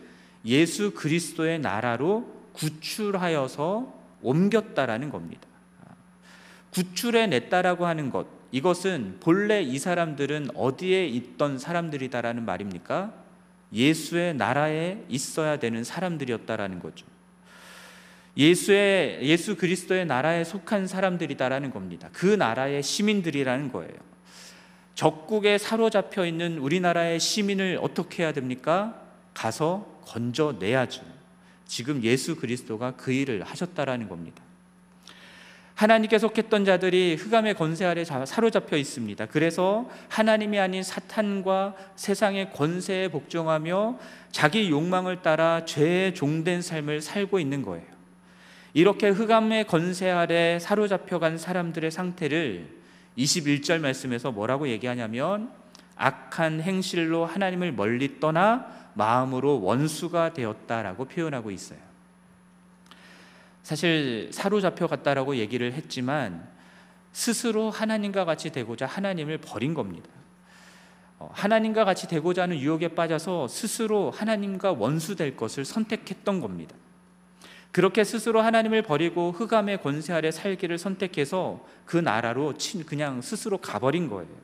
예수 0.45 0.91
그리스도의 0.91 1.59
나라로 1.59 2.31
구출하여서 2.53 4.01
옮겼다라는 4.21 5.09
겁니다. 5.09 5.47
구출해 6.69 7.27
냈다라고 7.27 7.85
하는 7.85 8.09
것, 8.11 8.27
이것은 8.51 9.17
본래 9.21 9.61
이 9.61 9.79
사람들은 9.79 10.49
어디에 10.55 11.07
있던 11.07 11.57
사람들이다라는 11.57 12.45
말입니까? 12.45 13.13
예수의 13.73 14.35
나라에 14.35 15.03
있어야 15.07 15.57
되는 15.57 15.83
사람들이었다라는 15.83 16.79
거죠. 16.79 17.05
예수의 18.35 19.23
예수 19.23 19.55
그리스도의 19.55 20.05
나라에 20.05 20.43
속한 20.43 20.87
사람들이다라는 20.87 21.71
겁니다. 21.71 22.09
그 22.13 22.25
나라의 22.25 22.83
시민들이라는 22.83 23.71
거예요. 23.71 23.95
적국에 24.95 25.57
사로잡혀 25.57 26.25
있는 26.25 26.57
우리나라의 26.57 27.19
시민을 27.19 27.79
어떻게 27.81 28.23
해야 28.23 28.33
됩니까? 28.33 29.01
가서 29.33 30.01
건져내야죠. 30.05 31.03
지금 31.65 32.03
예수 32.03 32.35
그리스도가 32.35 32.91
그 32.97 33.11
일을 33.11 33.43
하셨다라는 33.43 34.09
겁니다. 34.09 34.43
하나님께 35.75 36.19
속했던 36.19 36.65
자들이 36.65 37.15
흑암의 37.15 37.55
권세 37.55 37.85
아래 37.85 38.03
사로잡혀 38.03 38.77
있습니다. 38.77 39.25
그래서 39.27 39.89
하나님이 40.09 40.59
아닌 40.59 40.83
사탄과 40.83 41.75
세상의 41.95 42.51
권세에 42.51 43.07
복종하며 43.07 43.97
자기 44.31 44.69
욕망을 44.69 45.21
따라 45.21 45.65
죄에 45.65 46.13
종된 46.13 46.61
삶을 46.61 47.01
살고 47.01 47.39
있는 47.39 47.61
거예요. 47.61 47.85
이렇게 48.73 49.09
흑암의 49.09 49.67
권세 49.67 50.09
아래 50.09 50.59
사로잡혀 50.59 51.19
간 51.19 51.37
사람들의 51.37 51.89
상태를 51.91 52.67
21절 53.17 53.79
말씀에서 53.79 54.31
뭐라고 54.31 54.69
얘기하냐면 54.69 55.51
악한 55.95 56.61
행실로 56.61 57.25
하나님을 57.25 57.73
멀리 57.73 58.19
떠나 58.19 58.67
마음으로 58.93 59.61
원수가 59.61 60.33
되었다라고 60.33 61.05
표현하고 61.05 61.51
있어요. 61.51 61.90
사실 63.71 64.27
사로잡혀 64.33 64.85
갔다라고 64.85 65.37
얘기를 65.37 65.71
했지만 65.71 66.45
스스로 67.13 67.69
하나님과 67.69 68.25
같이 68.25 68.49
되고자 68.49 68.85
하나님을 68.85 69.37
버린 69.37 69.73
겁니다. 69.73 70.09
어, 71.17 71.29
하나님과 71.31 71.85
같이 71.85 72.05
되고자 72.09 72.41
하는 72.41 72.59
유혹에 72.59 72.89
빠져서 72.89 73.47
스스로 73.47 74.11
하나님과 74.11 74.73
원수 74.73 75.15
될 75.15 75.37
것을 75.37 75.63
선택했던 75.63 76.41
겁니다. 76.41 76.75
그렇게 77.71 78.03
스스로 78.03 78.41
하나님을 78.41 78.81
버리고 78.81 79.31
흑암의 79.31 79.81
권세 79.83 80.11
아래 80.11 80.31
살기를 80.31 80.77
선택해서 80.77 81.65
그 81.85 81.95
나라로 81.95 82.55
그냥 82.85 83.21
스스로 83.21 83.57
가버린 83.57 84.09
거예요. 84.09 84.35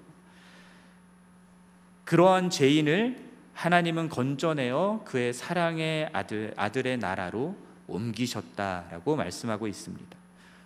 그러한 2.06 2.50
죄인을 2.50 3.26
하나님은 3.54 4.08
건져내어 4.08 5.02
그의 5.04 5.34
사랑의 5.34 6.12
아들 6.14 6.54
아들의 6.56 7.00
나라로 7.00 7.67
옮기셨다라고 7.88 9.16
말씀하고 9.16 9.68
있습니다. 9.68 10.18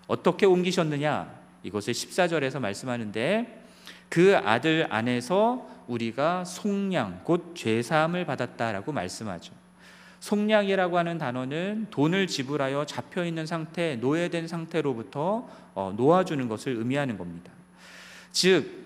어떻게 0.07 0.45
옮기셨느냐? 0.45 1.41
이것을 1.63 1.93
14절에서 1.93 2.59
말씀하는데 2.59 3.63
그 4.09 4.35
아들 4.37 4.87
안에서 4.89 5.67
우리가 5.87 6.43
속량 6.45 7.21
곧 7.23 7.53
죄사함을 7.55 8.25
받았다라고 8.25 8.91
말씀하죠. 8.91 9.53
속량이라고 10.19 10.97
하는 10.97 11.17
단어는 11.17 11.87
돈을 11.89 12.27
지불하여 12.27 12.85
잡혀 12.85 13.25
있는 13.25 13.45
상태, 13.45 13.95
노예된 13.95 14.47
상태로부터 14.47 15.47
어, 15.73 15.93
놓아주는 15.97 16.47
것을 16.47 16.75
의미하는 16.75 17.17
겁니다. 17.17 17.51
즉 18.31 18.81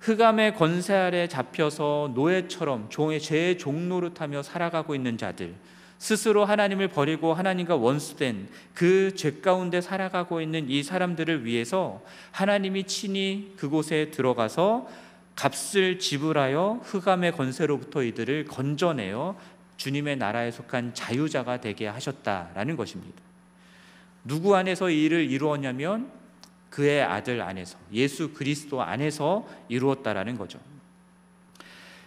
흑암의 0.00 0.56
권세 0.56 0.94
아래 0.94 1.28
잡혀서 1.28 2.12
노예처럼 2.14 2.90
종의 2.90 3.20
죄의 3.20 3.58
종노릇하며 3.58 4.42
살아가고 4.42 4.96
있는 4.96 5.16
자들, 5.16 5.54
스스로 6.02 6.44
하나님을 6.44 6.88
버리고 6.88 7.32
하나님과 7.32 7.76
원수된 7.76 8.48
그 8.74 9.12
죄 9.14 9.40
가운데 9.40 9.80
살아가고 9.80 10.40
있는 10.40 10.68
이 10.68 10.82
사람들을 10.82 11.44
위해서 11.44 12.02
하나님이 12.32 12.88
친히 12.88 13.54
그곳에 13.56 14.10
들어가서 14.10 14.88
값을 15.36 16.00
지불하여 16.00 16.80
흑암의 16.82 17.32
권세로부터 17.32 18.02
이들을 18.02 18.46
건져내어 18.46 19.38
주님의 19.76 20.16
나라에 20.16 20.50
속한 20.50 20.92
자유자가 20.94 21.60
되게 21.60 21.86
하셨다라는 21.86 22.74
것입니다. 22.76 23.22
누구 24.24 24.56
안에서 24.56 24.90
이 24.90 25.04
일을 25.04 25.30
이루었냐면 25.30 26.10
그의 26.68 27.00
아들 27.04 27.40
안에서 27.42 27.78
예수 27.92 28.32
그리스도 28.32 28.82
안에서 28.82 29.46
이루었다라는 29.68 30.36
거죠. 30.36 30.58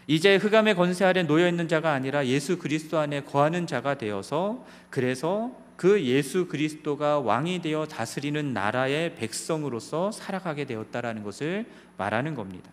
이제 0.08 0.36
흑암의 0.36 0.76
권세 0.76 1.04
아래 1.04 1.24
놓여 1.24 1.48
있는 1.48 1.68
자가 1.68 1.92
아니라 1.94 2.28
예수 2.28 2.60
그리스도 2.60 3.00
안에 3.00 3.22
거하는 3.24 3.66
자가 3.66 3.98
되어서 3.98 4.64
그래서 4.90 5.52
그 5.76 6.02
예수 6.04 6.48
그리스도가 6.48 7.20
왕이 7.20 7.62
되어 7.62 7.86
다스리는 7.88 8.54
나라의 8.54 9.16
백성으로서 9.16 10.12
살아가게 10.12 10.66
되었다라는 10.66 11.24
것을 11.24 11.66
말하는 11.98 12.36
겁니다. 12.36 12.70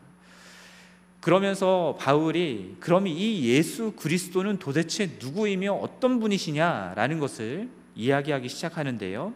그러면서 1.20 1.96
바울이 1.98 2.76
그럼 2.80 3.06
이 3.06 3.44
예수 3.46 3.92
그리스도는 3.92 4.58
도대체 4.58 5.16
누구이며 5.20 5.72
어떤 5.72 6.20
분이시냐라는 6.20 7.18
것을 7.18 7.68
이야기하기 7.94 8.48
시작하는데요. 8.48 9.32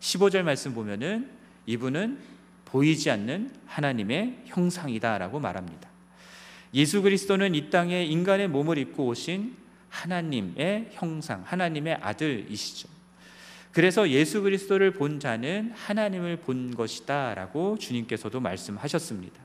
15절 0.00 0.42
말씀 0.42 0.74
보면은 0.74 1.28
이분은 1.66 2.18
보이지 2.64 3.10
않는 3.10 3.50
하나님의 3.66 4.42
형상이다라고 4.46 5.40
말합니다. 5.40 5.93
예수 6.74 7.02
그리스도는 7.02 7.54
이 7.54 7.70
땅에 7.70 8.04
인간의 8.04 8.48
몸을 8.48 8.78
입고 8.78 9.06
오신 9.06 9.54
하나님의 9.88 10.88
형상, 10.90 11.42
하나님의 11.44 11.98
아들이시죠. 12.00 12.88
그래서 13.70 14.08
예수 14.10 14.42
그리스도를 14.42 14.92
본 14.92 15.20
자는 15.20 15.72
하나님을 15.74 16.38
본 16.38 16.74
것이다라고 16.74 17.78
주님께서도 17.78 18.40
말씀하셨습니다. 18.40 19.40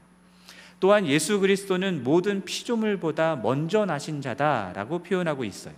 또한 0.79 1.05
예수 1.07 1.39
그리스도는 1.39 2.03
모든 2.03 2.45
피조물보다 2.45 3.37
먼저 3.37 3.85
나신 3.85 4.21
자다라고 4.21 5.03
표현하고 5.03 5.43
있어요. 5.43 5.73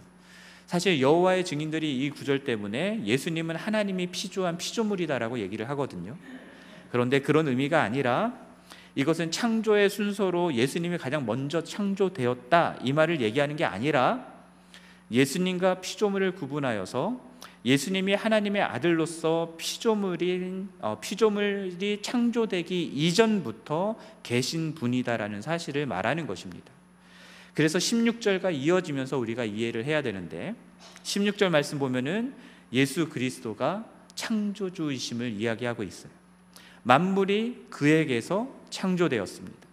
사실 0.68 1.02
여호와의 1.02 1.44
증인들이 1.44 2.06
이 2.06 2.10
구절 2.12 2.46
때문에 2.46 3.02
예수님은 3.04 3.58
하나님이 3.58 4.08
피조한 4.08 4.58
피조물이다라고 4.58 5.40
얘기를 5.40 5.68
하거든요. 5.70 6.16
그런데 6.92 7.20
그런 7.20 7.48
의미가 7.48 7.82
아니라 7.82 8.34
이것은 8.96 9.32
창조의 9.32 9.90
순서로 9.90 10.54
예수님이 10.54 10.98
가장 10.98 11.26
먼저 11.26 11.64
창조되었다 11.64 12.78
이 12.84 12.94
말을 12.94 13.22
얘기하는 13.22 13.56
게 13.56 13.64
아니라 13.64 14.26
예수님과 15.12 15.82
피조물을 15.82 16.34
구분하여서 16.36 17.32
예수님이 17.64 18.16
하나님의 18.16 18.62
아들로서 18.62 19.56
피조물인 19.58 20.70
어, 20.80 20.98
피조물이 21.00 22.02
창조되기 22.02 22.84
이전부터 22.84 23.96
계신 24.24 24.74
분이다라는 24.74 25.42
사실을 25.42 25.86
말하는 25.86 26.26
것입니다. 26.26 26.72
그래서 27.54 27.78
16절과 27.78 28.54
이어지면서 28.54 29.18
우리가 29.18 29.44
이해를 29.44 29.86
해야 29.86 30.02
되는데 30.02 30.56
16절 31.04 31.50
말씀 31.50 31.78
보면은 31.78 32.34
예수 32.74 33.10
그리스도가 33.10 33.86
창조주이심을 34.16 35.32
이야기하고 35.34 35.84
있어요. 35.84 36.12
만물이 36.84 37.68
그에게서 37.70 38.61
창조되었습니다. 38.72 39.68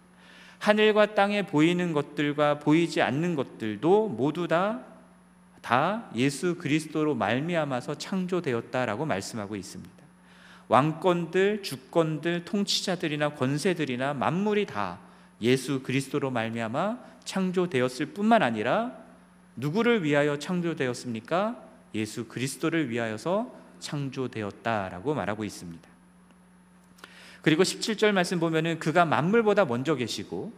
하늘과 0.59 1.15
땅에 1.15 1.45
보이는 1.45 1.93
것들과 1.93 2.59
보이지 2.59 3.01
않는 3.01 3.35
것들도 3.35 4.09
모두 4.09 4.47
다, 4.47 4.81
다 5.61 6.09
예수 6.15 6.55
그리스도로 6.57 7.15
말미암아서 7.15 7.95
창조되었다라고 7.95 9.05
말씀하고 9.05 9.55
있습니다. 9.55 9.99
왕권들, 10.67 11.63
주권들, 11.63 12.45
통치자들이나 12.45 13.29
권세들이나 13.29 14.13
만물이 14.13 14.67
다 14.67 14.99
예수 15.41 15.81
그리스도로 15.81 16.29
말미암아 16.29 16.99
창조되었을 17.23 18.07
뿐만 18.07 18.43
아니라 18.43 18.91
누구를 19.55 20.03
위하여 20.03 20.37
창조되었습니까? 20.37 21.63
예수 21.95 22.27
그리스도를 22.27 22.89
위하여서 22.89 23.51
창조되었다라고 23.79 25.15
말하고 25.15 25.43
있습니다. 25.43 25.88
그리고 27.41 27.63
17절 27.63 28.11
말씀 28.11 28.39
보면은 28.39 28.79
그가 28.79 29.05
만물보다 29.05 29.65
먼저 29.65 29.95
계시고 29.95 30.51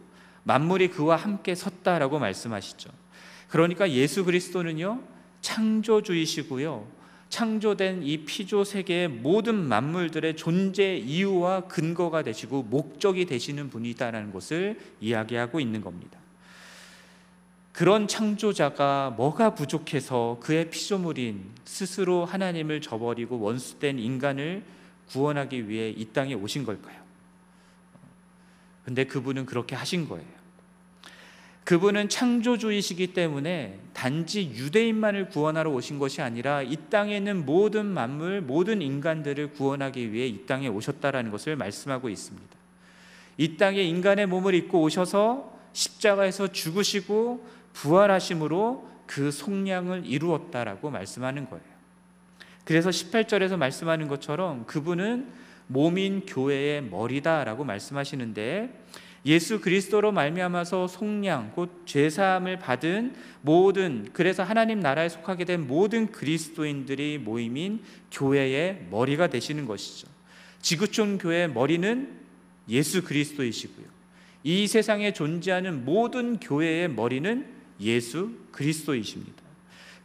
만물이 0.44 0.88
그와 0.88 1.16
함께 1.16 1.54
섰다라고 1.54 2.18
말씀하시죠. 2.18 2.90
그러니까 3.48 3.90
예수 3.90 4.24
그리스도는요 4.24 5.00
창조주이시고요. 5.40 7.02
창조된 7.28 8.02
이 8.02 8.24
피조 8.24 8.62
세계의 8.62 9.08
모든 9.08 9.54
만물들의 9.54 10.36
존재 10.36 10.96
이유와 10.96 11.62
근거가 11.62 12.22
되시고 12.22 12.64
목적이 12.64 13.24
되시는 13.24 13.70
분이다라는 13.70 14.32
것을 14.32 14.78
이야기하고 15.00 15.58
있는 15.58 15.80
겁니다. 15.80 16.18
그런 17.72 18.06
창조자가 18.06 19.14
뭐가 19.16 19.54
부족해서 19.54 20.38
그의 20.42 20.68
피조물인 20.68 21.52
스스로 21.64 22.26
하나님을 22.26 22.82
저버리고 22.82 23.40
원수된 23.40 23.98
인간을 23.98 24.62
구원하기 25.12 25.68
위해 25.68 25.90
이 25.90 26.06
땅에 26.06 26.34
오신 26.34 26.64
걸까요? 26.64 27.00
근데 28.84 29.04
그분은 29.04 29.46
그렇게 29.46 29.76
하신 29.76 30.08
거예요. 30.08 30.42
그분은 31.64 32.08
창조주이시기 32.08 33.12
때문에 33.12 33.78
단지 33.92 34.42
유대인만을 34.42 35.28
구원하러 35.28 35.70
오신 35.70 36.00
것이 36.00 36.20
아니라 36.20 36.62
이 36.62 36.76
땅에 36.90 37.16
있는 37.16 37.46
모든 37.46 37.86
만물, 37.86 38.40
모든 38.40 38.82
인간들을 38.82 39.52
구원하기 39.52 40.12
위해 40.12 40.26
이 40.26 40.44
땅에 40.44 40.66
오셨다라는 40.66 41.30
것을 41.30 41.54
말씀하고 41.54 42.08
있습니다. 42.08 42.56
이 43.38 43.56
땅에 43.56 43.82
인간의 43.82 44.26
몸을 44.26 44.54
입고 44.54 44.82
오셔서 44.82 45.52
십자가에서 45.72 46.48
죽으시고 46.48 47.46
부활하심으로 47.74 48.90
그 49.06 49.30
속량을 49.30 50.04
이루었다라고 50.06 50.90
말씀하는 50.90 51.48
거예요. 51.48 51.71
그래서 52.64 52.90
18절에서 52.90 53.56
말씀하는 53.56 54.08
것처럼 54.08 54.66
그분은 54.66 55.26
몸인 55.66 56.26
교회의 56.26 56.82
머리다라고 56.82 57.64
말씀하시는데 57.64 58.82
예수 59.24 59.60
그리스도로 59.60 60.10
말미암아서 60.10 60.88
속량 60.88 61.52
곧 61.54 61.82
죄사함을 61.86 62.58
받은 62.58 63.14
모든 63.40 64.08
그래서 64.12 64.42
하나님 64.42 64.80
나라에 64.80 65.08
속하게 65.08 65.44
된 65.44 65.66
모든 65.66 66.10
그리스도인들이 66.10 67.18
모임인 67.18 67.82
교회의 68.10 68.86
머리가 68.90 69.28
되시는 69.28 69.66
것이죠. 69.66 70.08
지구촌 70.60 71.18
교회의 71.18 71.50
머리는 71.50 72.20
예수 72.68 73.04
그리스도이시고요. 73.04 73.86
이 74.44 74.66
세상에 74.66 75.12
존재하는 75.12 75.84
모든 75.84 76.38
교회의 76.40 76.88
머리는 76.88 77.46
예수 77.80 78.32
그리스도이십니다. 78.50 79.41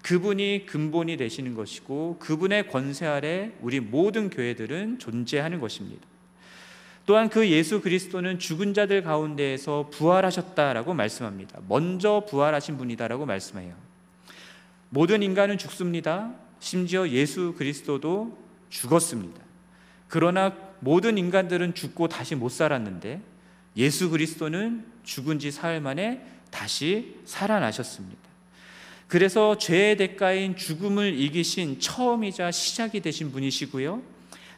그분이 0.02 0.66
근본이 0.66 1.18
되시는 1.18 1.54
것이고 1.54 2.18
그분의 2.20 2.70
권세 2.70 3.06
아래 3.06 3.52
우리 3.62 3.80
모든 3.80 4.30
교회들은 4.30 5.00
존재하는 5.00 5.60
것입니다. 5.60 6.08
또한 7.06 7.30
그 7.30 7.50
예수 7.50 7.82
그리스도는 7.82 8.38
죽은 8.38 8.74
자들 8.74 9.02
가운데에서 9.02 9.90
부활하셨다라고 9.92 10.94
말씀합니다. 10.94 11.60
먼저 11.68 12.26
부활하신 12.30 12.78
분이다라고 12.78 13.26
말씀해요. 13.26 13.76
모든 14.90 15.24
인간은 15.24 15.58
죽습니다. 15.58 16.34
심지어 16.60 17.08
예수 17.08 17.54
그리스도도 17.58 18.38
죽었습니다. 18.70 19.42
그러나 20.10 20.54
모든 20.80 21.18
인간들은 21.18 21.74
죽고 21.74 22.08
다시 22.08 22.36
못 22.36 22.50
살았는데 22.50 23.22
예수 23.78 24.10
그리스도는 24.10 24.86
죽은 25.04 25.40
지 25.40 25.52
사흘 25.52 25.80
만에 25.80 26.26
다시 26.52 27.16
살아나셨습니다. 27.26 28.28
그래서 29.08 29.58
죄의 29.58 29.98
대가인 29.98 30.56
죽음을 30.56 31.18
이기신 31.18 31.80
처음이자 31.80 32.52
시작이 32.52 33.00
되신 33.00 33.32
분이시고요. 33.32 34.02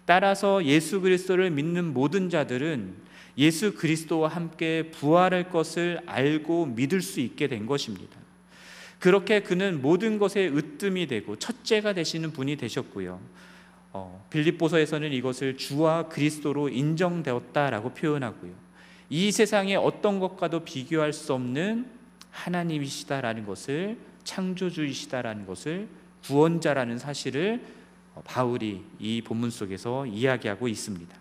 따라서 0.06 0.66
예수 0.66 1.02
그리스도를 1.02 1.52
믿는 1.52 1.94
모든 1.94 2.32
자들은 2.32 2.96
예수 3.38 3.76
그리스도와 3.76 4.30
함께 4.30 4.90
부활할 4.92 5.50
것을 5.50 6.02
알고 6.08 6.66
믿을 6.66 7.02
수 7.02 7.20
있게 7.20 7.48
된 7.48 7.68
것입니다. 7.68 8.18
그렇게 8.98 9.42
그는 9.42 9.82
모든 9.82 10.18
것에 10.18 10.48
으뜸이 10.48 11.08
되고 11.08 11.36
첫째가 11.38 11.94
되시는 11.94 12.32
분이 12.32 12.58
되셨고요. 12.58 13.22
어, 13.94 14.28
빌립보서에서는 14.30 15.14
이것을 15.14 15.58
주와 15.58 16.10
그리스도로 16.10 16.70
인정되었다라고 16.70 17.94
표현하고요. 17.94 18.52
이 19.10 19.32
세상의 19.32 19.78
어떤 19.78 20.20
것과도 20.20 20.66
비교할 20.66 21.14
수 21.14 21.34
없는 21.34 21.88
하나님이시다라는 22.32 23.46
것을 23.46 23.98
창조주이시다라는 24.30 25.48
것을 25.48 25.88
구원자라는 26.24 27.00
사실을 27.00 27.66
바울이 28.26 28.84
이 29.00 29.22
본문 29.22 29.50
속에서 29.50 30.06
이야기하고 30.06 30.68
있습니다. 30.68 31.18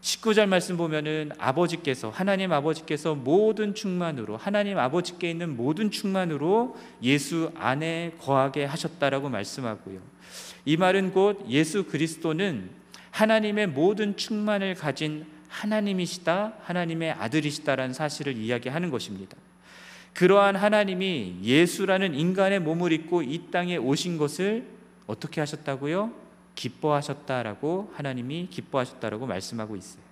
19절 0.00 0.46
말씀 0.46 0.78
보면은 0.78 1.30
아버지께서 1.38 2.08
하나님 2.08 2.52
아버지께서 2.52 3.14
모든 3.14 3.74
충만으로 3.74 4.38
하나님 4.38 4.78
아버지께 4.78 5.30
있는 5.30 5.56
모든 5.56 5.90
충만으로 5.90 6.76
예수 7.02 7.52
안에 7.54 8.16
거하게 8.18 8.64
하셨다라고 8.64 9.28
말씀하고요. 9.28 10.00
이 10.64 10.76
말은 10.76 11.12
곧 11.12 11.44
예수 11.48 11.84
그리스도는 11.84 12.70
하나님의 13.10 13.68
모든 13.68 14.16
충만을 14.16 14.74
가진 14.74 15.26
하나님이시다, 15.48 16.54
하나님의 16.62 17.12
아들이시다라는 17.12 17.92
사실을 17.92 18.36
이야기하는 18.36 18.90
것입니다. 18.90 19.36
그러한 20.14 20.56
하나님이 20.56 21.36
예수라는 21.42 22.14
인간의 22.14 22.60
몸을 22.60 22.92
입고 22.92 23.22
이 23.22 23.50
땅에 23.50 23.76
오신 23.76 24.18
것을 24.18 24.66
어떻게 25.06 25.40
하셨다고요? 25.40 26.12
기뻐하셨다라고 26.54 27.92
하나님이 27.94 28.48
기뻐하셨다라고 28.50 29.26
말씀하고 29.26 29.76
있어요. 29.76 30.02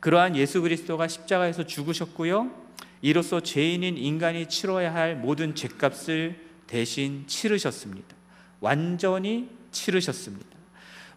그러한 0.00 0.36
예수 0.36 0.60
그리스도가 0.60 1.08
십자가에서 1.08 1.66
죽으셨고요. 1.66 2.50
이로써 3.00 3.40
죄인인 3.40 3.96
인간이 3.96 4.48
치러야 4.48 4.94
할 4.94 5.16
모든 5.16 5.54
죄값을 5.54 6.38
대신 6.66 7.24
치르셨습니다. 7.26 8.14
완전히 8.60 9.48
치르셨습니다. 9.70 10.46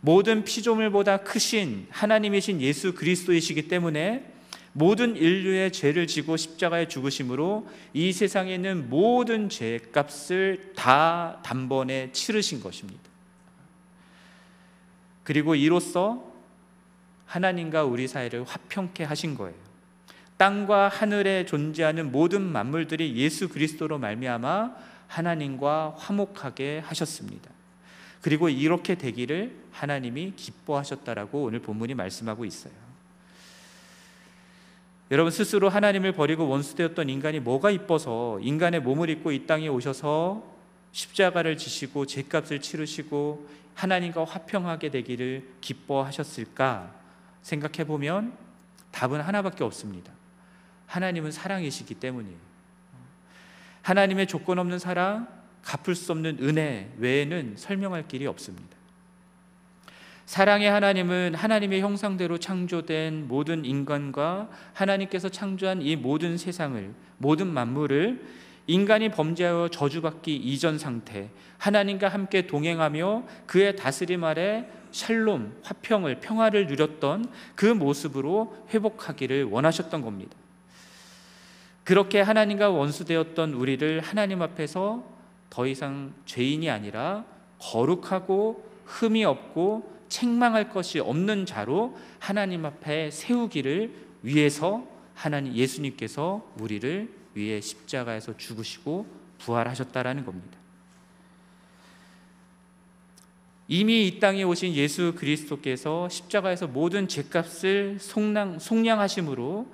모든 0.02 0.44
피조물보다 0.44 1.18
크신 1.18 1.88
하나님이신 1.90 2.62
예수 2.62 2.94
그리스도이시기 2.94 3.68
때문에 3.68 4.34
모든 4.78 5.16
인류의 5.16 5.72
죄를 5.72 6.06
지고 6.06 6.38
십자가에 6.38 6.88
죽으심으로 6.88 7.68
이 7.94 8.14
세상에 8.14 8.54
있는 8.54 8.92
모든 8.92 9.50
죄값을 9.50 10.74
다 10.76 11.40
단번에 11.44 12.12
치르신 12.12 12.62
것입니다. 12.62 13.02
그리고 15.24 15.56
이로써 15.56 16.32
하나님과 17.26 17.86
우리 17.86 18.08
사이를 18.08 18.44
화평케 18.44 19.04
하신 19.04 19.34
거예요. 19.34 19.56
땅과 20.38 20.90
하늘에 20.90 21.48
존재하는 21.48 22.12
모든 22.12 22.44
만물들이 22.44 23.16
예수 23.16 23.50
그리스도로 23.50 23.98
말미암아 23.98 24.76
하나님과 25.08 25.96
화목하게 25.98 26.84
하셨습니다. 26.86 27.50
그리고 28.22 28.48
이렇게 28.48 28.94
되기를 28.94 29.56
하나님이 29.72 30.34
기뻐하셨다라고 30.36 31.46
오늘 31.46 31.62
본문이 31.62 31.96
말씀하고 31.96 32.46
있어요. 32.46 32.87
여러분 35.10 35.32
스스로 35.32 35.70
하나님을 35.70 36.12
버리고 36.12 36.50
원수되었던 36.50 37.10
인간이 37.10 37.40
뭐가 37.40 37.72
이뻐서 37.72 38.40
인간의 38.42 38.82
몸을 38.82 39.10
입고 39.10 39.32
이 39.32 39.48
땅에 39.48 39.70
오셔서 39.70 40.44
십자가를 40.92 41.58
지시고 41.58 42.06
죄값을 42.06 42.60
치르시고 42.60 43.48
하나님과 43.74 44.26
화평하게 44.26 44.90
되기를 44.90 45.48
기뻐하셨을까 45.62 46.94
생각해 47.42 47.86
보면 47.86 48.34
답은 48.92 49.22
하나밖에 49.22 49.64
없습니다. 49.64 50.12
하나님은 50.88 51.32
사랑이시기 51.32 51.96
때문이에요. 51.96 52.38
하나님의 53.84 54.28
조건 54.28 54.60
없는 54.60 54.80
사랑, 54.80 55.28
갚을 55.62 55.96
수 55.96 56.12
없는 56.12 56.40
은혜 56.42 56.92
외에는 56.98 57.56
설명할 57.58 58.08
길이 58.08 58.26
없습니다. 58.28 58.77
사랑의 60.28 60.70
하나님은 60.70 61.36
하나님의 61.36 61.80
형상대로 61.80 62.38
창조된 62.38 63.30
모든 63.30 63.64
인간과 63.64 64.50
하나님께서 64.74 65.30
창조한 65.30 65.82
이 65.82 65.96
모든 65.96 66.38
세상을 66.38 66.94
모든 67.18 67.48
만물을 67.48 68.26
인간이 68.68 69.08
범죄하여 69.08 69.70
저주받기 69.70 70.36
이전 70.36 70.78
상태 70.78 71.30
하나님과 71.58 72.10
함께 72.10 72.46
동행하며 72.46 73.24
그의 73.46 73.78
다스림 73.78 74.26
아래 74.26 74.68
샬롬 74.92 75.62
화평을 75.64 76.20
평화를 76.20 76.68
누렸던 76.68 77.32
그 77.56 77.66
모습으로 77.66 78.54
회복하기를 78.74 79.46
원하셨던 79.46 80.02
겁니다. 80.02 80.36
그렇게 81.86 82.20
하나님과 82.20 82.70
원수되었던 82.70 83.54
우리를 83.54 84.02
하나님 84.02 84.42
앞에서 84.42 85.06
더 85.50 85.66
이상 85.66 86.14
죄인이 86.26 86.70
아니라 86.70 87.24
거룩하고 87.60 88.68
흠이 88.84 89.24
없고 89.24 89.97
책망할 90.10 90.70
것이 90.70 91.00
없는 91.00 91.46
자로 91.46 91.98
하나님 92.20 92.66
앞에 92.66 93.12
세우기를 93.12 93.94
위해서 94.24 94.88
하나님 95.14 95.54
예수님께서 95.54 96.46
우리를 96.60 97.10
위해 97.34 97.62
십자가에서 97.62 98.38
죽으시고 98.38 99.06
부활하셨다라는 99.40 100.26
겁니다. 100.26 100.58
이미 103.68 104.08
이 104.08 104.20
땅에 104.20 104.44
오신 104.44 104.74
예수 104.76 105.14
그리스도께서 105.16 106.08
십자가에서 106.08 106.68
모든 106.68 107.08
죄값을 107.08 107.98
속량, 108.00 108.60
속량하심으로 108.60 109.68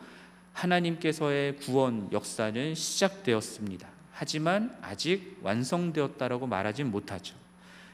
하나님께서의 0.53 1.57
구원 1.57 2.09
역사는 2.11 2.73
시작되었습니다. 2.73 3.87
하지만 4.11 4.75
아직 4.81 5.37
완성되었다라고 5.41 6.47
말하진 6.47 6.89
못하죠. 6.89 7.35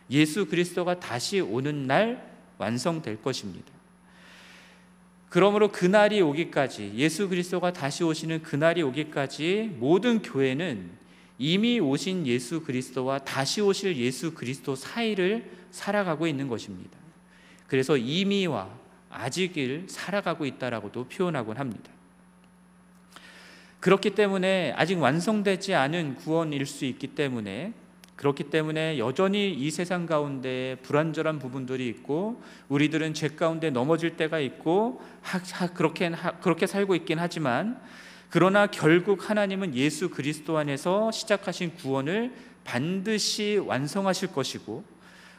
예수 0.09 0.45
그리스도가 0.47 0.99
다시 0.99 1.39
오는 1.39 1.87
날 1.87 2.29
완성될 2.57 3.21
것입니다. 3.21 3.71
그러므로 5.29 5.71
그날이 5.71 6.21
오기까지 6.21 6.93
예수 6.95 7.29
그리스도가 7.29 7.71
다시 7.71 8.03
오시는 8.03 8.41
그날이 8.41 8.81
오기까지 8.81 9.75
모든 9.77 10.21
교회는 10.21 10.89
이미 11.37 11.79
오신 11.79 12.25
예수 12.27 12.63
그리스도와 12.63 13.19
다시 13.19 13.61
오실 13.61 13.95
예수 13.97 14.33
그리스도 14.33 14.75
사이를 14.75 15.49
살아가고 15.71 16.27
있는 16.27 16.47
것입니다. 16.47 16.97
그래서 17.67 17.95
이미와 17.95 18.69
아직을 19.09 19.85
살아가고 19.87 20.45
있다라고도 20.45 21.07
표현하곤 21.07 21.57
합니다. 21.57 21.91
그렇기 23.79 24.15
때문에 24.15 24.73
아직 24.75 24.99
완성되지 24.99 25.73
않은 25.75 26.15
구원일 26.15 26.65
수 26.65 26.85
있기 26.85 27.07
때문에 27.07 27.73
그렇기 28.19 28.49
때문에 28.49 28.97
여전히 28.97 29.49
이 29.49 29.71
세상 29.71 30.05
가운데 30.05 30.75
불완전한 30.83 31.39
부분들이 31.39 31.87
있고 31.87 32.41
우리들은 32.67 33.13
죄 33.13 33.29
가운데 33.29 33.69
넘어질 33.69 34.17
때가 34.17 34.39
있고 34.39 35.01
그렇게 35.73 36.11
그렇게 36.41 36.67
살고 36.67 36.95
있긴 36.95 37.17
하지만 37.17 37.81
그러나 38.29 38.67
결국 38.67 39.29
하나님은 39.29 39.73
예수 39.73 40.09
그리스도 40.09 40.57
안에서 40.57 41.11
시작하신 41.11 41.75
구원을 41.75 42.33
반드시 42.65 43.55
완성하실 43.55 44.33
것이고 44.33 44.83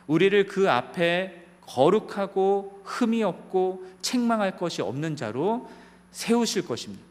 우리를 0.07 0.47
그 0.47 0.71
앞에 0.71 1.49
거룩하고 1.61 2.81
흠이 2.85 3.23
없고 3.23 3.85
책망할 4.01 4.57
것이 4.57 4.81
없는 4.81 5.17
자로 5.17 5.69
세우실 6.13 6.67
것입니다. 6.67 7.05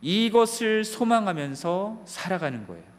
이것을 0.00 0.84
소망하면서 0.84 2.04
살아가는 2.06 2.66
거예요. 2.66 2.95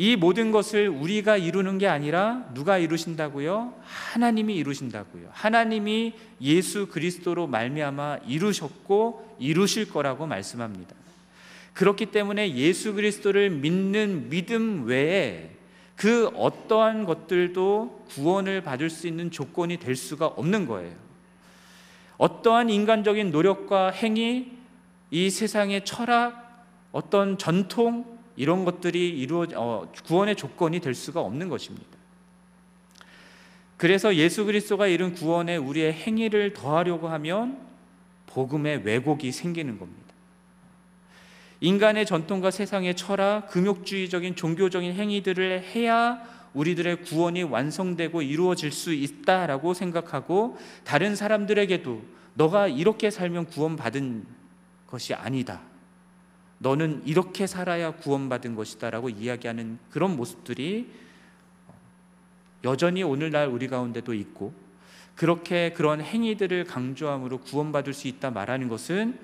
이 0.00 0.16
모든 0.16 0.50
것을 0.50 0.88
우리가 0.88 1.36
이루는 1.36 1.76
게 1.76 1.86
아니라 1.86 2.46
누가 2.54 2.78
이루신다고요? 2.78 3.74
하나님이 3.82 4.56
이루신다고요. 4.56 5.28
하나님이 5.30 6.14
예수 6.40 6.86
그리스도로 6.86 7.46
말미암아 7.46 8.20
이루셨고 8.26 9.36
이루실 9.38 9.90
거라고 9.90 10.26
말씀합니다. 10.26 10.96
그렇기 11.74 12.06
때문에 12.06 12.54
예수 12.54 12.94
그리스도를 12.94 13.50
믿는 13.50 14.30
믿음 14.30 14.86
외에 14.86 15.50
그 15.96 16.28
어떠한 16.28 17.04
것들도 17.04 18.06
구원을 18.08 18.62
받을 18.62 18.88
수 18.88 19.06
있는 19.06 19.30
조건이 19.30 19.76
될 19.76 19.96
수가 19.96 20.28
없는 20.28 20.64
거예요. 20.64 20.96
어떠한 22.16 22.70
인간적인 22.70 23.32
노력과 23.32 23.90
행위, 23.90 24.50
이 25.10 25.28
세상의 25.28 25.84
철학, 25.84 26.66
어떤 26.90 27.36
전통, 27.36 28.19
이런 28.40 28.64
것들이 28.64 29.10
이루어 29.10 29.46
어, 29.54 29.92
구원의 30.06 30.34
조건이 30.34 30.80
될 30.80 30.94
수가 30.94 31.20
없는 31.20 31.50
것입니다. 31.50 31.86
그래서 33.76 34.14
예수 34.14 34.46
그리스도가 34.46 34.86
이룬 34.86 35.12
구원에 35.12 35.58
우리의 35.58 35.92
행위를 35.92 36.54
더하려고 36.54 37.08
하면 37.08 37.58
복음의 38.28 38.80
왜곡이 38.84 39.30
생기는 39.30 39.78
겁니다. 39.78 40.14
인간의 41.60 42.06
전통과 42.06 42.50
세상의 42.50 42.96
철학, 42.96 43.50
금욕주의적인 43.50 44.36
종교적인 44.36 44.94
행위들을 44.94 45.62
해야 45.74 46.22
우리들의 46.54 47.02
구원이 47.02 47.42
완성되고 47.42 48.22
이루어질 48.22 48.72
수 48.72 48.94
있다라고 48.94 49.74
생각하고 49.74 50.56
다른 50.84 51.14
사람들에게도 51.14 52.02
너가 52.32 52.68
이렇게 52.68 53.10
살면 53.10 53.48
구원받은 53.48 54.24
것이 54.86 55.12
아니다. 55.12 55.60
너는 56.62 57.02
이렇게 57.06 57.46
살아야 57.46 57.92
구원받은 57.92 58.54
것이다라고 58.54 59.08
이야기하는 59.08 59.78
그런 59.90 60.14
모습들이 60.14 60.90
여전히 62.64 63.02
오늘날 63.02 63.48
우리 63.48 63.66
가운데도 63.66 64.12
있고 64.12 64.52
그렇게 65.14 65.72
그런 65.72 66.02
행위들을 66.02 66.64
강조함으로 66.64 67.38
구원받을 67.38 67.94
수 67.94 68.08
있다 68.08 68.30
말하는 68.30 68.68
것은 68.68 69.18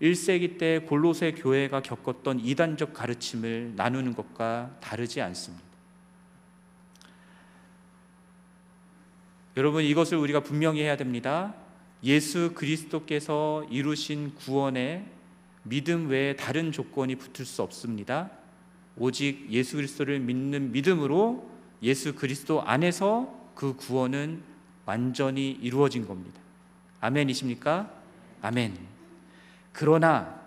1세기 0.00 0.58
때 0.58 0.80
골로새 0.80 1.32
교회가 1.32 1.82
겪었던 1.82 2.40
이단적 2.40 2.94
가르침을 2.94 3.74
나누는 3.76 4.14
것과 4.14 4.76
다르지 4.80 5.20
않습니다. 5.20 5.64
여러분 9.58 9.84
이것을 9.84 10.16
우리가 10.16 10.40
분명히 10.40 10.80
해야 10.80 10.96
됩니다. 10.96 11.54
예수 12.02 12.52
그리스도께서 12.54 13.66
이루신 13.70 14.34
구원의 14.34 15.04
믿음 15.64 16.08
외에 16.08 16.36
다른 16.36 16.72
조건이 16.72 17.16
붙을 17.16 17.44
수 17.44 17.62
없습니다. 17.62 18.30
오직 18.96 19.46
예수 19.50 19.76
그리스도를 19.76 20.20
믿는 20.20 20.72
믿음으로 20.72 21.50
예수 21.82 22.14
그리스도 22.14 22.62
안에서 22.62 23.50
그 23.54 23.74
구원은 23.76 24.42
완전히 24.86 25.50
이루어진 25.50 26.06
겁니다. 26.06 26.40
아멘이십니까? 27.00 27.90
아멘. 28.42 28.76
그러나 29.72 30.40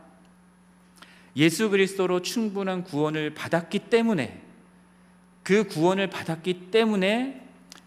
예수 1.36 1.69
그리스도로 1.69 2.21
충분한 2.21 2.84
구원을 2.84 3.34
받았기 3.34 3.80
때문에 3.89 4.41
그 5.43 5.67
구원을 5.67 6.10
받았기 6.10 6.71
때문에 6.71 7.43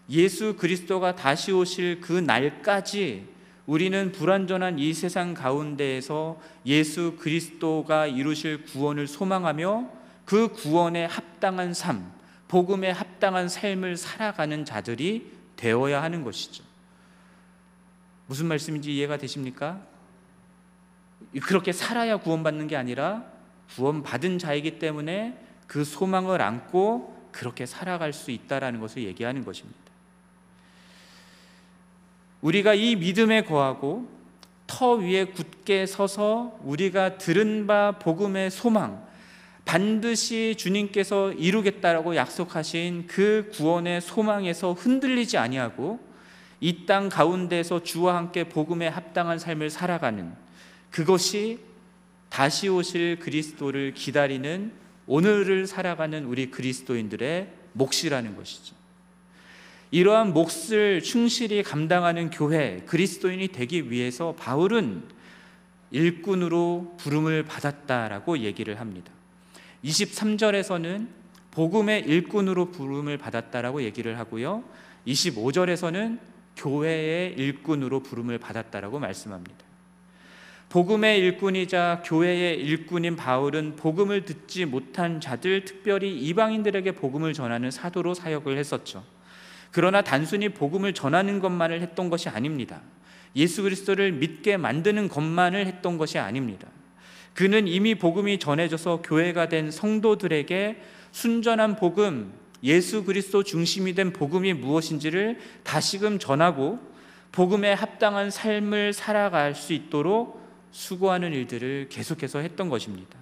예수 0.09 0.55
그리스도가 0.57 1.15
다시 1.15 1.51
오실 1.51 2.01
그 2.01 2.13
날까지 2.13 3.27
우리는 3.65 4.11
불완전한 4.11 4.79
이 4.79 4.93
세상 4.93 5.33
가운데에서 5.33 6.39
예수 6.65 7.15
그리스도가 7.19 8.07
이루실 8.07 8.65
구원을 8.65 9.07
소망하며 9.07 9.89
그 10.25 10.49
구원에 10.49 11.05
합당한 11.05 11.73
삶, 11.73 12.11
복음에 12.47 12.89
합당한 12.89 13.49
삶을 13.49 13.97
살아가는 13.97 14.65
자들이 14.65 15.31
되어야 15.55 16.01
하는 16.01 16.23
것이죠. 16.23 16.63
무슨 18.27 18.47
말씀인지 18.47 18.95
이해가 18.95 19.17
되십니까? 19.17 19.81
그렇게 21.43 21.71
살아야 21.71 22.17
구원받는 22.17 22.67
게 22.67 22.75
아니라 22.75 23.25
구원받은 23.75 24.39
자이기 24.39 24.79
때문에 24.79 25.37
그 25.67 25.83
소망을 25.83 26.41
안고 26.41 27.29
그렇게 27.31 27.65
살아갈 27.65 28.11
수 28.11 28.31
있다라는 28.31 28.79
것을 28.79 29.03
얘기하는 29.03 29.45
것입니다. 29.45 29.80
우리가 32.41 32.73
이 32.73 32.95
믿음에 32.95 33.43
거하고 33.43 34.07
터 34.67 34.93
위에 34.93 35.25
굳게 35.25 35.85
서서 35.85 36.57
우리가 36.63 37.17
들은 37.17 37.67
바 37.67 37.93
복음의 37.99 38.51
소망 38.51 39.05
반드시 39.65 40.55
주님께서 40.57 41.33
이루겠다라고 41.33 42.15
약속하신 42.15 43.05
그 43.07 43.49
구원의 43.53 44.01
소망에서 44.01 44.73
흔들리지 44.73 45.37
아니하고 45.37 45.99
이 46.59 46.85
땅 46.85 47.09
가운데서 47.09 47.83
주와 47.83 48.15
함께 48.15 48.43
복음에 48.43 48.87
합당한 48.87 49.39
삶을 49.39 49.69
살아가는 49.69 50.33
그것이 50.91 51.59
다시 52.29 52.69
오실 52.69 53.19
그리스도를 53.19 53.93
기다리는 53.93 54.71
오늘을 55.07 55.67
살아가는 55.67 56.23
우리 56.25 56.51
그리스도인들의 56.51 57.49
몫이라는 57.73 58.35
것이죠. 58.35 58.80
이러한 59.91 60.33
몫을 60.33 61.01
충실히 61.03 61.63
감당하는 61.63 62.29
교회 62.29 62.81
그리스도인이 62.85 63.49
되기 63.49 63.91
위해서 63.91 64.33
바울은 64.37 65.03
일꾼으로 65.91 66.95
부름을 66.97 67.43
받았다라고 67.43 68.39
얘기를 68.39 68.79
합니다. 68.79 69.11
23절에서는 69.83 71.07
복음의 71.51 72.05
일꾼으로 72.05 72.71
부름을 72.71 73.17
받았다라고 73.17 73.83
얘기를 73.83 74.17
하고요. 74.17 74.63
25절에서는 75.05 76.19
교회의 76.55 77.33
일꾼으로 77.33 78.01
부름을 78.01 78.37
받았다라고 78.37 78.99
말씀합니다. 78.99 79.65
복음의 80.69 81.19
일꾼이자 81.19 82.03
교회의 82.05 82.61
일꾼인 82.61 83.17
바울은 83.17 83.75
복음을 83.75 84.23
듣지 84.23 84.63
못한 84.63 85.19
자들, 85.19 85.65
특별히 85.65 86.17
이방인들에게 86.17 86.93
복음을 86.93 87.33
전하는 87.33 87.71
사도로 87.71 88.13
사역을 88.13 88.57
했었죠. 88.57 89.03
그러나 89.71 90.01
단순히 90.01 90.49
복음을 90.49 90.93
전하는 90.93 91.39
것만을 91.39 91.81
했던 91.81 92.09
것이 92.09 92.29
아닙니다. 92.29 92.81
예수 93.35 93.63
그리스도를 93.63 94.11
믿게 94.11 94.57
만드는 94.57 95.07
것만을 95.07 95.65
했던 95.65 95.97
것이 95.97 96.19
아닙니다. 96.19 96.67
그는 97.33 97.67
이미 97.67 97.95
복음이 97.95 98.39
전해져서 98.39 99.01
교회가 99.01 99.47
된 99.47 99.71
성도들에게 99.71 100.81
순전한 101.11 101.77
복음, 101.77 102.33
예수 102.63 103.03
그리스도 103.05 103.43
중심이 103.43 103.93
된 103.95 104.13
복음이 104.13 104.53
무엇인지를 104.53 105.39
다시금 105.63 106.19
전하고 106.19 106.79
복음에 107.31 107.71
합당한 107.71 108.29
삶을 108.29 108.93
살아갈 108.93 109.55
수 109.55 109.71
있도록 109.73 110.41
수고하는 110.71 111.33
일들을 111.33 111.87
계속해서 111.89 112.39
했던 112.39 112.69
것입니다. 112.69 113.20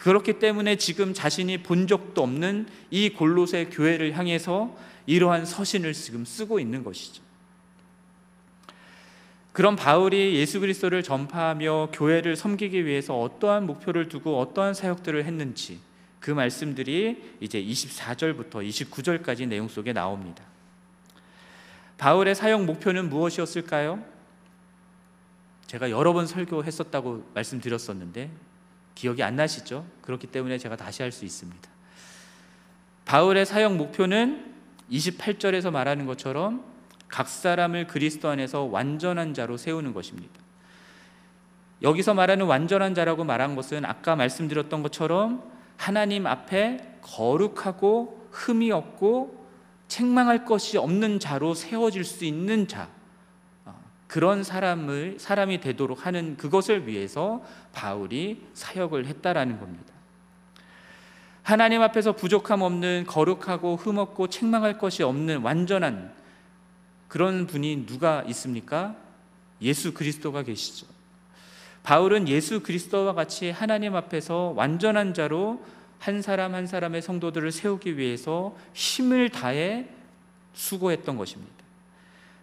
그렇기 0.00 0.38
때문에 0.38 0.76
지금 0.76 1.12
자신이 1.12 1.62
본 1.62 1.86
적도 1.86 2.22
없는 2.22 2.66
이 2.90 3.10
골로새 3.10 3.66
교회를 3.66 4.16
향해서 4.16 4.74
이러한 5.04 5.44
서신을 5.44 5.92
지금 5.92 6.24
쓰고 6.24 6.58
있는 6.58 6.82
것이죠. 6.82 7.22
그런 9.52 9.76
바울이 9.76 10.36
예수 10.36 10.58
그리스도를 10.60 11.02
전파하며 11.02 11.90
교회를 11.92 12.34
섬기기 12.34 12.86
위해서 12.86 13.20
어떠한 13.20 13.66
목표를 13.66 14.08
두고 14.08 14.40
어떠한 14.40 14.72
사역들을 14.72 15.22
했는지 15.26 15.80
그 16.18 16.30
말씀들이 16.30 17.36
이제 17.40 17.62
24절부터 17.62 18.66
29절까지 18.66 19.48
내용 19.48 19.68
속에 19.68 19.92
나옵니다. 19.92 20.42
바울의 21.98 22.34
사역 22.36 22.64
목표는 22.64 23.10
무엇이었을까요? 23.10 24.02
제가 25.66 25.90
여러 25.90 26.14
번 26.14 26.26
설교했었다고 26.26 27.32
말씀드렸었는데 27.34 28.30
기억이 28.94 29.22
안 29.22 29.36
나시죠? 29.36 29.86
그렇기 30.02 30.26
때문에 30.26 30.58
제가 30.58 30.76
다시 30.76 31.02
할 31.02 31.12
수 31.12 31.24
있습니다. 31.24 31.68
바울의 33.04 33.46
사역 33.46 33.76
목표는 33.76 34.54
28절에서 34.90 35.70
말하는 35.70 36.06
것처럼 36.06 36.64
각 37.08 37.28
사람을 37.28 37.86
그리스도 37.86 38.28
안에서 38.28 38.62
완전한 38.64 39.34
자로 39.34 39.56
세우는 39.56 39.92
것입니다. 39.92 40.40
여기서 41.82 42.14
말하는 42.14 42.46
완전한 42.46 42.94
자라고 42.94 43.24
말한 43.24 43.56
것은 43.56 43.84
아까 43.84 44.14
말씀드렸던 44.14 44.82
것처럼 44.82 45.42
하나님 45.76 46.26
앞에 46.26 46.98
거룩하고 47.02 48.28
흠이 48.30 48.70
없고 48.70 49.48
책망할 49.88 50.44
것이 50.44 50.76
없는 50.78 51.18
자로 51.18 51.54
세워질 51.54 52.04
수 52.04 52.24
있는 52.24 52.68
자 52.68 52.84
어, 52.84 52.99
그런 54.10 54.42
사람을 54.42 55.18
사람이 55.20 55.60
되도록 55.60 56.04
하는 56.04 56.36
그것을 56.36 56.88
위해서 56.88 57.44
바울이 57.72 58.42
사역을 58.54 59.06
했다라는 59.06 59.60
겁니다. 59.60 59.94
하나님 61.44 61.80
앞에서 61.80 62.16
부족함 62.16 62.62
없는 62.62 63.04
거룩하고 63.06 63.76
흠 63.76 63.98
없고 63.98 64.26
책망할 64.26 64.78
것이 64.78 65.04
없는 65.04 65.42
완전한 65.42 66.12
그런 67.06 67.46
분이 67.46 67.86
누가 67.86 68.24
있습니까? 68.26 68.96
예수 69.62 69.94
그리스도가 69.94 70.42
계시죠. 70.42 70.88
바울은 71.84 72.26
예수 72.26 72.64
그리스도와 72.64 73.12
같이 73.14 73.52
하나님 73.52 73.94
앞에서 73.94 74.54
완전한 74.56 75.14
자로 75.14 75.64
한 76.00 76.20
사람 76.20 76.56
한 76.56 76.66
사람의 76.66 77.02
성도들을 77.02 77.52
세우기 77.52 77.96
위해서 77.96 78.56
힘을 78.74 79.28
다해 79.28 79.86
수고했던 80.52 81.16
것입니다. 81.16 81.59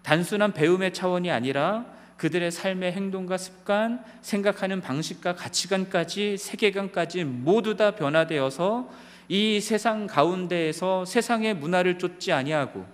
단순한 0.08 0.54
배움의 0.54 0.94
차원이 0.94 1.30
아니라 1.30 1.86
그들의 2.16 2.50
삶의 2.50 2.94
행동과 2.94 3.38
습관, 3.38 4.02
생각하는 4.22 4.80
방식과 4.80 5.36
가치관까지 5.36 6.38
세계관까지 6.38 7.26
모두 7.26 7.76
다 7.76 7.92
변화되어서 7.92 8.90
이 9.28 9.60
세상 9.60 10.08
가운데에서 10.08 11.04
세상의 11.04 11.56
문화를 11.56 12.00
쫓지 12.00 12.32
아니하고 12.32 12.86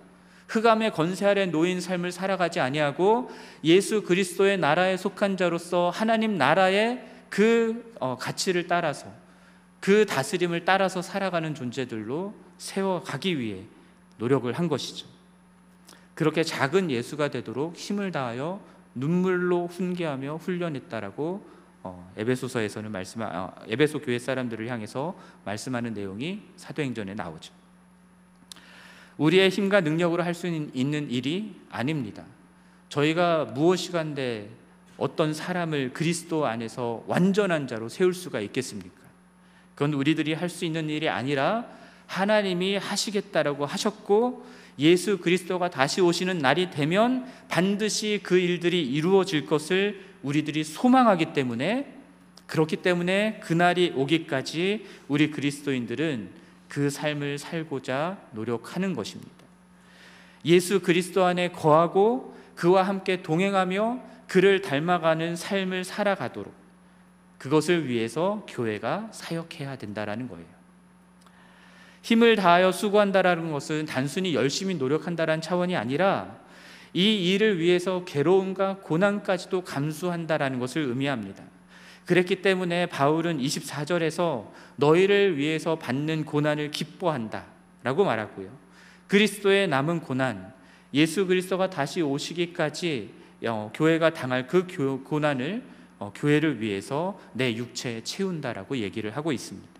흑암의 0.48 0.90
건세 0.90 1.26
아래 1.26 1.46
놓인 1.46 1.80
삶을 1.80 2.10
살아가지 2.10 2.58
아니하고 2.58 3.30
예수 3.62 4.02
그리스도의 4.02 4.58
나라에 4.58 4.96
속한 4.96 5.36
자로서 5.36 5.90
하나님 5.90 6.36
나라의 6.36 7.00
그 7.28 7.94
어, 8.00 8.16
가치를 8.16 8.66
따라서 8.66 9.06
그 9.78 10.04
다스림을 10.04 10.64
따라서 10.64 11.00
살아가는 11.00 11.54
존재들로 11.54 12.34
세워가기 12.58 13.38
위해 13.38 13.62
노력을 14.18 14.52
한 14.52 14.66
것이죠. 14.66 15.13
그렇게 16.14 16.42
작은 16.42 16.90
예수가 16.90 17.28
되도록 17.28 17.76
힘을 17.76 18.12
다하여 18.12 18.60
눈물로 18.94 19.66
훈계하며 19.66 20.36
훈련했다라고 20.36 21.54
어, 21.82 22.12
에베소서에서는 22.16 22.90
말씀 22.90 23.20
어, 23.22 23.52
에베소 23.68 24.00
교회 24.00 24.18
사람들을 24.18 24.66
향해서 24.68 25.14
말씀하는 25.44 25.92
내용이 25.92 26.42
사도행전에 26.56 27.14
나오죠. 27.14 27.52
우리의 29.18 29.50
힘과 29.50 29.80
능력으로 29.80 30.22
할 30.22 30.34
수 30.34 30.46
있는 30.46 31.10
일이 31.10 31.60
아닙니다. 31.70 32.24
저희가 32.88 33.46
무엇이간데 33.46 34.50
어떤 34.96 35.34
사람을 35.34 35.92
그리스도 35.92 36.46
안에서 36.46 37.04
완전한 37.06 37.66
자로 37.66 37.88
세울 37.88 38.14
수가 38.14 38.40
있겠습니까? 38.40 38.94
그건 39.74 39.92
우리들이 39.94 40.34
할 40.34 40.48
수 40.48 40.64
있는 40.64 40.88
일이 40.88 41.08
아니라 41.08 41.66
하나님이 42.06 42.76
하시겠다라고 42.76 43.66
하셨고 43.66 44.46
예수 44.78 45.18
그리스도가 45.18 45.70
다시 45.70 46.00
오시는 46.00 46.38
날이 46.38 46.70
되면 46.70 47.26
반드시 47.48 48.20
그 48.22 48.38
일들이 48.38 48.82
이루어질 48.82 49.46
것을 49.46 50.00
우리들이 50.22 50.64
소망하기 50.64 51.32
때문에 51.32 51.92
그렇기 52.46 52.76
때문에 52.76 53.40
그날이 53.42 53.92
오기까지 53.94 54.84
우리 55.08 55.30
그리스도인들은 55.30 56.30
그 56.68 56.90
삶을 56.90 57.38
살고자 57.38 58.18
노력하는 58.32 58.94
것입니다. 58.94 59.30
예수 60.44 60.80
그리스도 60.80 61.24
안에 61.24 61.52
거하고 61.52 62.36
그와 62.54 62.82
함께 62.82 63.22
동행하며 63.22 64.00
그를 64.26 64.60
닮아가는 64.60 65.36
삶을 65.36 65.84
살아가도록 65.84 66.52
그것을 67.38 67.88
위해서 67.88 68.44
교회가 68.48 69.10
사역해야 69.12 69.76
된다라는 69.76 70.28
거예요. 70.28 70.63
힘을 72.04 72.36
다하여 72.36 72.70
수고한다라는 72.70 73.50
것은 73.50 73.86
단순히 73.86 74.34
열심히 74.34 74.74
노력한다라는 74.74 75.40
차원이 75.40 75.74
아니라 75.74 76.36
이 76.92 77.32
일을 77.32 77.58
위해서 77.58 78.04
괴로움과 78.04 78.76
고난까지도 78.82 79.64
감수한다라는 79.64 80.58
것을 80.58 80.82
의미합니다. 80.82 81.42
그랬기 82.04 82.42
때문에 82.42 82.86
바울은 82.86 83.38
24절에서 83.38 84.50
너희를 84.76 85.38
위해서 85.38 85.76
받는 85.76 86.26
고난을 86.26 86.72
기뻐한다 86.72 87.46
라고 87.82 88.04
말하고요. 88.04 88.50
그리스도의 89.06 89.68
남은 89.68 90.00
고난, 90.00 90.52
예수 90.92 91.26
그리스도가 91.26 91.70
다시 91.70 92.02
오시기까지 92.02 93.14
어, 93.46 93.70
교회가 93.72 94.10
당할 94.10 94.46
그 94.46 94.66
고난을 95.04 95.62
어, 95.98 96.12
교회를 96.14 96.60
위해서 96.60 97.18
내 97.32 97.54
육체에 97.54 98.02
채운다라고 98.02 98.76
얘기를 98.76 99.16
하고 99.16 99.32
있습니다. 99.32 99.73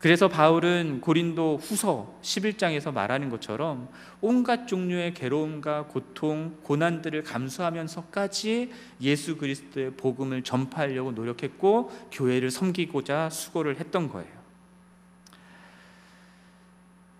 그래서 0.00 0.28
바울은 0.28 1.02
고린도 1.02 1.58
후서 1.58 2.18
11장에서 2.22 2.90
말하는 2.90 3.28
것처럼 3.28 3.90
온갖 4.22 4.66
종류의 4.66 5.12
괴로움과 5.12 5.88
고통, 5.88 6.56
고난들을 6.62 7.22
감수하면서까지 7.22 8.72
예수 9.02 9.36
그리스도의 9.36 9.92
복음을 9.98 10.42
전파하려고 10.42 11.12
노력했고 11.12 11.90
교회를 12.10 12.50
섬기고자 12.50 13.28
수고를 13.28 13.78
했던 13.78 14.08
거예요. 14.08 14.40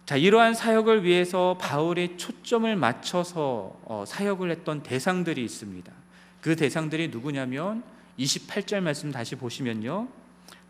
자, 0.06 0.16
이러한 0.16 0.54
사역을 0.54 1.04
위해서 1.04 1.58
바울이 1.60 2.16
초점을 2.16 2.74
맞춰서 2.76 3.78
어, 3.84 4.04
사역을 4.06 4.50
했던 4.50 4.82
대상들이 4.82 5.44
있습니다. 5.44 5.92
그 6.40 6.56
대상들이 6.56 7.08
누구냐면 7.08 7.82
28절 8.18 8.80
말씀 8.80 9.12
다시 9.12 9.36
보시면요. 9.36 10.19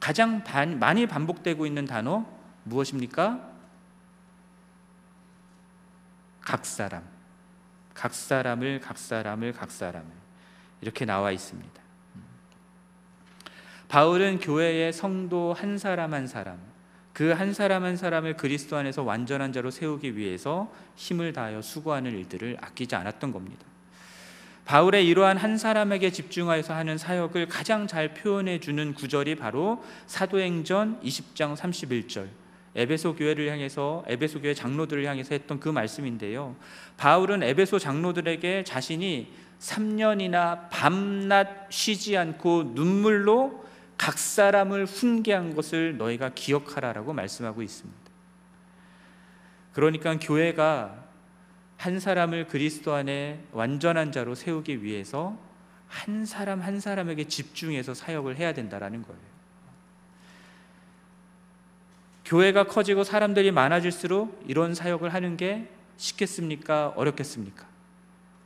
가장 0.00 0.42
반, 0.42 0.78
많이 0.78 1.06
반복되고 1.06 1.66
있는 1.66 1.84
단어 1.84 2.26
무엇입니까? 2.64 3.48
각 6.40 6.66
사람. 6.66 7.04
각 7.94 8.14
사람을 8.14 8.80
각 8.80 8.96
사람을 8.96 9.52
각 9.52 9.70
사람을 9.70 10.10
이렇게 10.80 11.04
나와 11.04 11.30
있습니다. 11.30 11.80
바울은 13.88 14.38
교회의 14.38 14.92
성도 14.92 15.52
한 15.52 15.76
사람 15.76 16.14
한 16.14 16.26
사람 16.26 16.58
그 17.12 17.34
한 17.34 17.52
사람 17.52 17.84
한 17.84 17.96
사람을 17.96 18.36
그리스도 18.36 18.76
안에서 18.76 19.02
완전한 19.02 19.52
자로 19.52 19.70
세우기 19.70 20.16
위해서 20.16 20.72
힘을 20.96 21.32
다하여 21.34 21.60
수고하는 21.60 22.12
일들을 22.12 22.56
아끼지 22.60 22.94
않았던 22.94 23.32
겁니다. 23.32 23.66
바울의 24.70 25.04
이러한 25.08 25.36
한 25.36 25.58
사람에게 25.58 26.12
집중하여서 26.12 26.74
하는 26.74 26.96
사역을 26.96 27.48
가장 27.48 27.88
잘 27.88 28.14
표현해 28.14 28.60
주는 28.60 28.94
구절이 28.94 29.34
바로 29.34 29.82
사도행전 30.06 31.00
20장 31.02 31.56
31절 31.56 32.28
에베소 32.76 33.16
교회를 33.16 33.50
향해서 33.50 34.04
에베소 34.06 34.42
교회 34.42 34.54
장로들을 34.54 35.04
향해서 35.04 35.34
했던 35.34 35.58
그 35.58 35.68
말씀인데요. 35.68 36.54
바울은 36.98 37.42
에베소 37.42 37.80
장로들에게 37.80 38.62
자신이 38.62 39.32
3년이나 39.58 40.68
밤낮 40.70 41.66
쉬지 41.70 42.16
않고 42.16 42.70
눈물로 42.76 43.64
각 43.98 44.18
사람을 44.18 44.86
훈계한 44.86 45.56
것을 45.56 45.96
너희가 45.96 46.30
기억하라라고 46.32 47.12
말씀하고 47.12 47.60
있습니다. 47.62 47.98
그러니까 49.72 50.16
교회가 50.20 50.99
한 51.80 51.98
사람을 51.98 52.46
그리스도 52.46 52.92
안에 52.92 53.42
완전한 53.52 54.12
자로 54.12 54.34
세우기 54.34 54.82
위해서 54.82 55.38
한 55.88 56.26
사람 56.26 56.60
한 56.60 56.78
사람에게 56.78 57.24
집중해서 57.24 57.94
사역을 57.94 58.36
해야 58.36 58.52
된다라는 58.52 59.02
거예요. 59.02 59.20
교회가 62.26 62.64
커지고 62.64 63.02
사람들이 63.02 63.50
많아질수록 63.50 64.44
이런 64.46 64.74
사역을 64.74 65.14
하는 65.14 65.38
게 65.38 65.70
쉽겠습니까? 65.96 66.88
어렵겠습니까? 66.96 67.66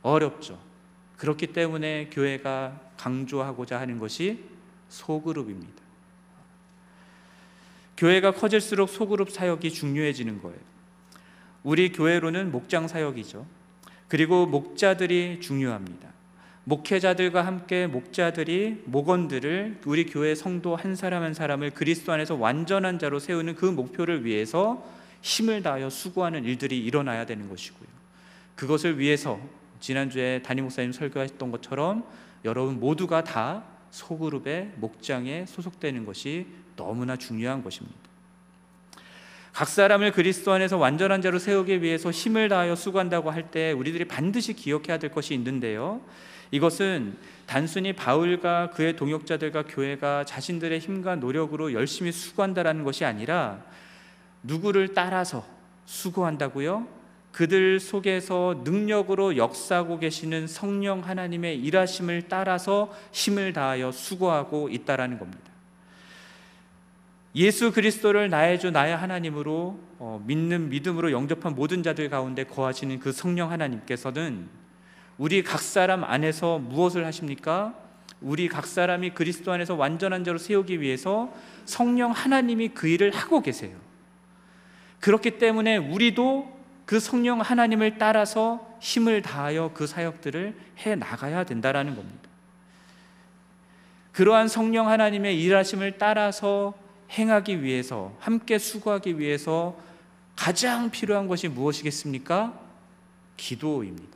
어렵죠. 0.01 0.57
그렇기 1.17 1.47
때문에 1.47 2.09
교회가 2.11 2.79
강조하고자 2.95 3.81
하는 3.81 3.99
것이 3.99 4.45
소그룹입니다. 4.87 5.83
교회가 7.97 8.31
커질수록 8.31 8.87
소그룹 8.87 9.29
사역이 9.29 9.71
중요해지는 9.71 10.41
거예요. 10.41 10.74
우리 11.65 11.91
교회로는 11.91 12.51
목장 12.51 12.87
사역이죠. 12.87 13.43
그리고 14.07 14.45
목자들이 14.45 15.41
중요합니다. 15.41 16.09
목회자들과 16.63 17.43
함께 17.43 17.87
목자들이 17.87 18.83
목원들을 18.85 19.81
우리 19.85 20.05
교회 20.05 20.35
성도 20.35 20.75
한 20.75 20.95
사람 20.95 21.23
한 21.23 21.33
사람을 21.33 21.71
그리스도 21.71 22.13
안에서 22.13 22.35
완전한 22.35 22.99
자로 22.99 23.17
세우는 23.17 23.55
그 23.55 23.65
목표를 23.65 24.25
위해서 24.25 24.85
힘을 25.23 25.63
다하여 25.63 25.89
수고하는 25.89 26.45
일들이 26.45 26.77
일어나야 26.77 27.25
되는 27.25 27.49
것이고요. 27.49 27.89
그것을 28.55 28.99
위해서 28.99 29.39
지난주에 29.79 30.43
담임 30.43 30.65
목사님 30.65 30.91
설교하셨던 30.91 31.49
것처럼 31.49 32.03
여러분 32.45 32.79
모두가 32.79 33.23
다 33.23 33.63
소그룹의 33.89 34.73
목장에 34.75 35.47
소속되는 35.47 36.05
것이 36.05 36.45
너무나 36.75 37.15
중요한 37.15 37.63
것입니다. 37.63 38.14
각 39.55 39.69
사람을 39.69 40.11
그리스도 40.11 40.51
안에서 40.51 40.77
완전한 40.77 41.21
자로 41.21 41.39
세우기 41.39 41.81
위해서 41.81 42.11
힘을 42.11 42.49
다하여 42.49 42.75
수고한다고 42.75 43.31
할 43.31 43.45
때 43.51 43.71
우리들이 43.71 44.03
반드시 44.03 44.51
기억해야 44.51 44.97
될 44.97 45.11
것이 45.11 45.33
있는데요. 45.33 46.01
이것은 46.51 47.15
단순히 47.45 47.93
바울과 47.93 48.71
그의 48.71 48.97
동역자들과 48.97 49.63
교회가 49.67 50.25
자신들의 50.25 50.77
힘과 50.79 51.15
노력으로 51.15 51.71
열심히 51.71 52.11
수고한다라는 52.11 52.83
것이 52.83 53.05
아니라 53.05 53.63
누구를 54.43 54.93
따라서 54.93 55.45
수고한다고요? 55.85 56.85
그들 57.31 57.79
속에서 57.79 58.61
능력으로 58.65 59.37
역사하고 59.37 59.99
계시는 59.99 60.47
성령 60.47 60.99
하나님의 60.99 61.59
일하심을 61.61 62.23
따라서 62.27 62.93
힘을 63.13 63.53
다하여 63.53 63.93
수고하고 63.93 64.67
있다라는 64.67 65.17
겁니다. 65.17 65.54
예수 67.35 67.73
그리스도를 67.73 68.29
나의 68.29 68.59
주 68.59 68.71
나의 68.71 68.95
하나님으로 68.95 69.77
어, 69.99 70.23
믿는 70.25 70.69
믿음으로 70.69 71.11
영접한 71.11 71.53
모든 71.53 71.83
자들 71.83 72.09
가운데 72.09 72.45
거하시는 72.45 72.99
그 72.99 73.11
성령 73.11 73.51
하나님께서는 73.51 74.47
우리 75.17 75.43
각 75.43 75.59
사람 75.61 76.05
안에서 76.05 76.59
무엇을 76.59 77.05
하십니까? 77.05 77.75
우리 78.21 78.47
각 78.47 78.65
사람이 78.65 79.11
그리스도 79.11 79.51
안에서 79.51 79.75
완전한 79.75 80.23
자로 80.23 80.37
세우기 80.37 80.79
위해서 80.79 81.33
성령 81.65 82.11
하나님이 82.11 82.69
그 82.69 82.87
일을 82.87 83.13
하고 83.13 83.41
계세요. 83.41 83.75
그렇기 85.01 85.37
때문에 85.37 85.75
우리도 85.75 86.55
그 86.85 86.99
성령 87.01 87.41
하나님을 87.41 87.97
따라서 87.97 88.77
힘을 88.79 89.21
다하여 89.21 89.71
그 89.73 89.87
사역들을 89.87 90.55
해 90.79 90.95
나가야 90.95 91.43
된다라는 91.43 91.95
겁니다. 91.95 92.29
그러한 94.13 94.47
성령 94.47 94.87
하나님의 94.87 95.41
일하심을 95.41 95.97
따라서 95.97 96.84
행하기 97.11 97.63
위해서 97.63 98.15
함께 98.19 98.57
수고하기 98.57 99.19
위해서 99.19 99.77
가장 100.35 100.89
필요한 100.91 101.27
것이 101.27 101.47
무엇이겠습니까? 101.47 102.59
기도입니다. 103.37 104.15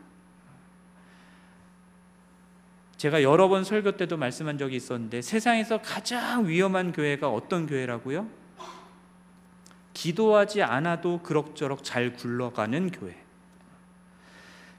제가 2.98 3.24
여러 3.24 3.48
번 3.48 3.64
설교 3.64 3.94
때도 3.96 4.18
말씀한 4.18 4.58
적이 4.58 4.76
있었는데 4.76 5.22
세상에서 5.22 5.82
가장 5.82 6.48
위험한 6.48 6.92
교회가 6.92 7.30
어떤 7.30 7.66
교회라고요? 7.66 8.28
기도하지 9.94 10.64
않아도 10.64 11.22
그럭저럭 11.24 11.84
잘 11.84 12.14
굴러가는 12.14 12.92
교회. 12.92 13.18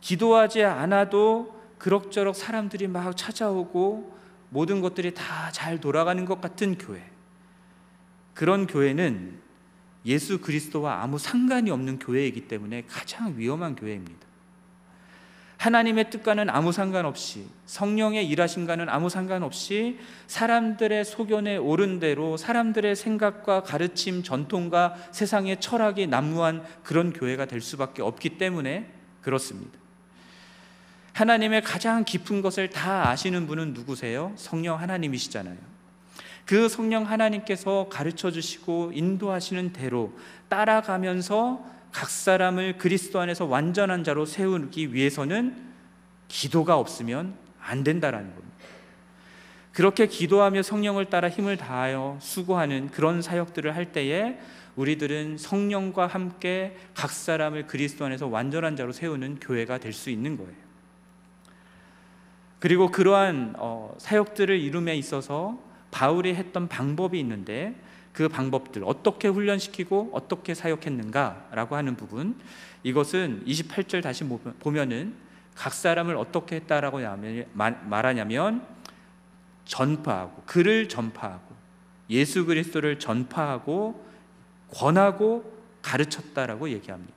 기도하지 0.01 0.65
않아도 0.65 1.59
그럭저럭 1.79 2.37
사람들이 2.37 2.89
막 2.89 3.17
찾아오고 3.17 4.19
모든 4.51 4.81
것들이 4.81 5.15
다 5.15 5.51
잘 5.53 5.81
돌아가는 5.81 6.25
것 6.25 6.41
같은 6.41 6.79
교회. 6.79 7.03
그런 8.35 8.67
교회는 8.67 9.39
예수 10.07 10.41
그리스도와 10.41 11.03
아무 11.03 11.19
상관이 11.19 11.71
없는 11.71 11.99
교회이기 11.99 12.49
때문에 12.49 12.85
가장 12.89 13.35
위험한 13.37 13.77
교회입니다. 13.77 14.31
하나님의 15.59 16.09
뜻과는 16.09 16.49
아무 16.49 16.73
상관없이 16.73 17.47
성령의 17.67 18.27
일하심과는 18.29 18.89
아무 18.89 19.11
상관없이 19.11 19.99
사람들의 20.27 21.05
소견에 21.05 21.59
오른 21.59 22.01
대로 22.01 22.39
사람들의 22.39 22.97
생각과 22.97 23.63
가르침, 23.63 24.23
전통과 24.23 24.97
세상의 25.13 25.61
철학이 25.61 26.07
난무한 26.07 26.65
그런 26.83 27.13
교회가 27.13 27.45
될 27.45 27.61
수밖에 27.61 28.01
없기 28.01 28.39
때문에 28.39 28.91
그렇습니다. 29.21 29.79
하나님의 31.13 31.61
가장 31.61 32.05
깊은 32.05 32.41
것을 32.41 32.71
다 32.71 33.11
아시는 33.11 33.47
분은 33.47 33.75
누구세요? 33.75 34.33
성령 34.37 34.81
하나님이시잖아요. 34.81 35.70
그 36.51 36.69
성령 36.69 37.09
하나님께서 37.09 37.87
가르쳐 37.89 38.33
주시고 38.33 38.91
인도하시는 38.93 39.73
대로 39.73 40.13
따라가면서 40.49 41.65
각 41.93 42.11
사람을 42.11 42.77
그리스도 42.77 43.21
안에서 43.21 43.45
완전한 43.45 44.03
자로 44.03 44.27
세우기 44.27 44.93
위해서는 44.93 45.55
기도가 46.27 46.77
없으면 46.77 47.37
안 47.61 47.85
된다라는 47.85 48.35
겁니다. 48.35 48.57
그렇게 49.71 50.09
기도하며 50.09 50.65
성령을 50.65 51.05
따라 51.05 51.31
힘을 51.31 51.57
다하여 51.57 52.19
수고하는 52.21 52.91
그런 52.91 53.23
사역들을 53.23 53.77
할 53.77 53.93
때에 53.93 54.41
우리들은 54.75 55.39
성령과 55.39 56.09
함께 56.09 56.77
각 56.95 57.13
사람을 57.13 57.69
그리스도 57.69 58.05
안에서 58.07 58.27
완전한 58.27 58.75
자로 58.75 58.91
세우는 58.91 59.39
교회가 59.39 59.79
될 59.79 59.93
수 59.93 60.11
있는 60.11 60.37
거예요. 60.37 60.51
그리고 62.59 62.91
그러한 62.91 63.55
어, 63.57 63.95
사역들을 63.99 64.59
이룸에 64.59 64.97
있어서 64.97 65.70
바울이 65.91 66.35
했던 66.35 66.69
방법이 66.69 67.19
있는데 67.21 67.75
그 68.13 68.29
방법들 68.29 68.83
어떻게 68.85 69.29
훈련시키고 69.29 70.11
어떻게 70.13 70.55
사역했는가라고 70.55 71.77
하는 71.77 71.97
부분 71.97 72.39
이것은 72.83 73.45
28절 73.47 74.03
다시 74.03 74.25
보면은 74.25 75.15
각 75.55 75.73
사람을 75.73 76.17
어떻게 76.17 76.57
했다라고 76.57 77.01
말하냐면 77.53 78.67
전파하고 79.65 80.43
그를 80.47 80.89
전파하고 80.89 81.55
예수 82.09 82.45
그리스도를 82.45 82.99
전파하고 82.99 84.05
권하고 84.73 85.61
가르쳤다라고 85.83 86.71
얘기합니다. 86.71 87.15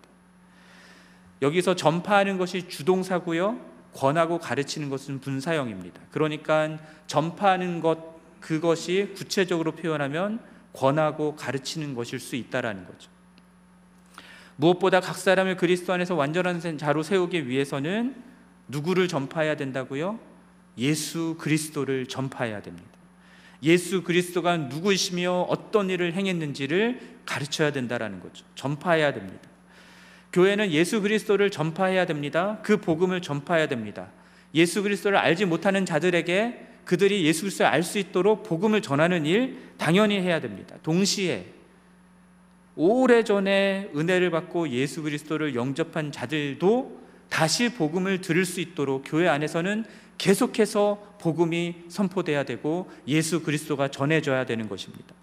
여기서 1.41 1.75
전파하는 1.75 2.37
것이 2.37 2.67
주동사고요. 2.69 3.59
권하고 3.93 4.39
가르치는 4.39 4.89
것은 4.89 5.19
분사형입니다. 5.19 6.01
그러니까 6.11 6.79
전파하는 7.07 7.79
것 7.79 8.12
그것이 8.43 9.13
구체적으로 9.15 9.71
표현하면 9.71 10.39
권하고 10.73 11.35
가르치는 11.37 11.95
것일 11.95 12.19
수 12.19 12.35
있다라는 12.35 12.85
거죠. 12.85 13.09
무엇보다 14.57 14.99
각 14.99 15.15
사람을 15.15 15.55
그리스도 15.55 15.93
안에서 15.93 16.13
완전한 16.13 16.77
자로 16.77 17.03
세우기 17.03 17.47
위해서는 17.47 18.15
누구를 18.67 19.07
전파해야 19.07 19.55
된다고요? 19.55 20.19
예수 20.77 21.37
그리스도를 21.39 22.07
전파해야 22.07 22.61
됩니다. 22.61 22.89
예수 23.63 24.03
그리스도가 24.03 24.57
누구이시며 24.57 25.43
어떤 25.43 25.89
일을 25.89 26.13
행했는지를 26.13 27.19
가르쳐야 27.25 27.71
된다라는 27.71 28.19
거죠. 28.19 28.45
전파해야 28.55 29.13
됩니다. 29.13 29.47
교회는 30.33 30.71
예수 30.71 31.01
그리스도를 31.01 31.49
전파해야 31.49 32.05
됩니다. 32.05 32.59
그 32.61 32.77
복음을 32.77 33.21
전파해야 33.21 33.67
됩니다. 33.67 34.09
예수 34.53 34.83
그리스도를 34.83 35.17
알지 35.17 35.45
못하는 35.45 35.85
자들에게 35.85 36.72
그들이 36.85 37.23
예수 37.25 37.41
그리스도를 37.41 37.71
알 37.71 37.83
수 37.83 37.99
있도록 37.99 38.43
복음을 38.43 38.81
전하는 38.81 39.25
일 39.25 39.57
당연히 39.77 40.19
해야 40.19 40.39
됩니다. 40.39 40.75
동시에 40.83 41.47
오래전에 42.75 43.91
은혜를 43.95 44.31
받고 44.31 44.69
예수 44.69 45.03
그리스도를 45.03 45.55
영접한 45.55 46.11
자들도 46.11 47.03
다시 47.29 47.73
복음을 47.73 48.21
들을 48.21 48.45
수 48.45 48.59
있도록 48.61 49.03
교회 49.05 49.27
안에서는 49.27 49.85
계속해서 50.17 51.17
복음이 51.19 51.85
선포돼야 51.87 52.43
되고 52.43 52.91
예수 53.07 53.43
그리스도가 53.43 53.89
전해져야 53.89 54.45
되는 54.45 54.69
것입니다. 54.69 55.15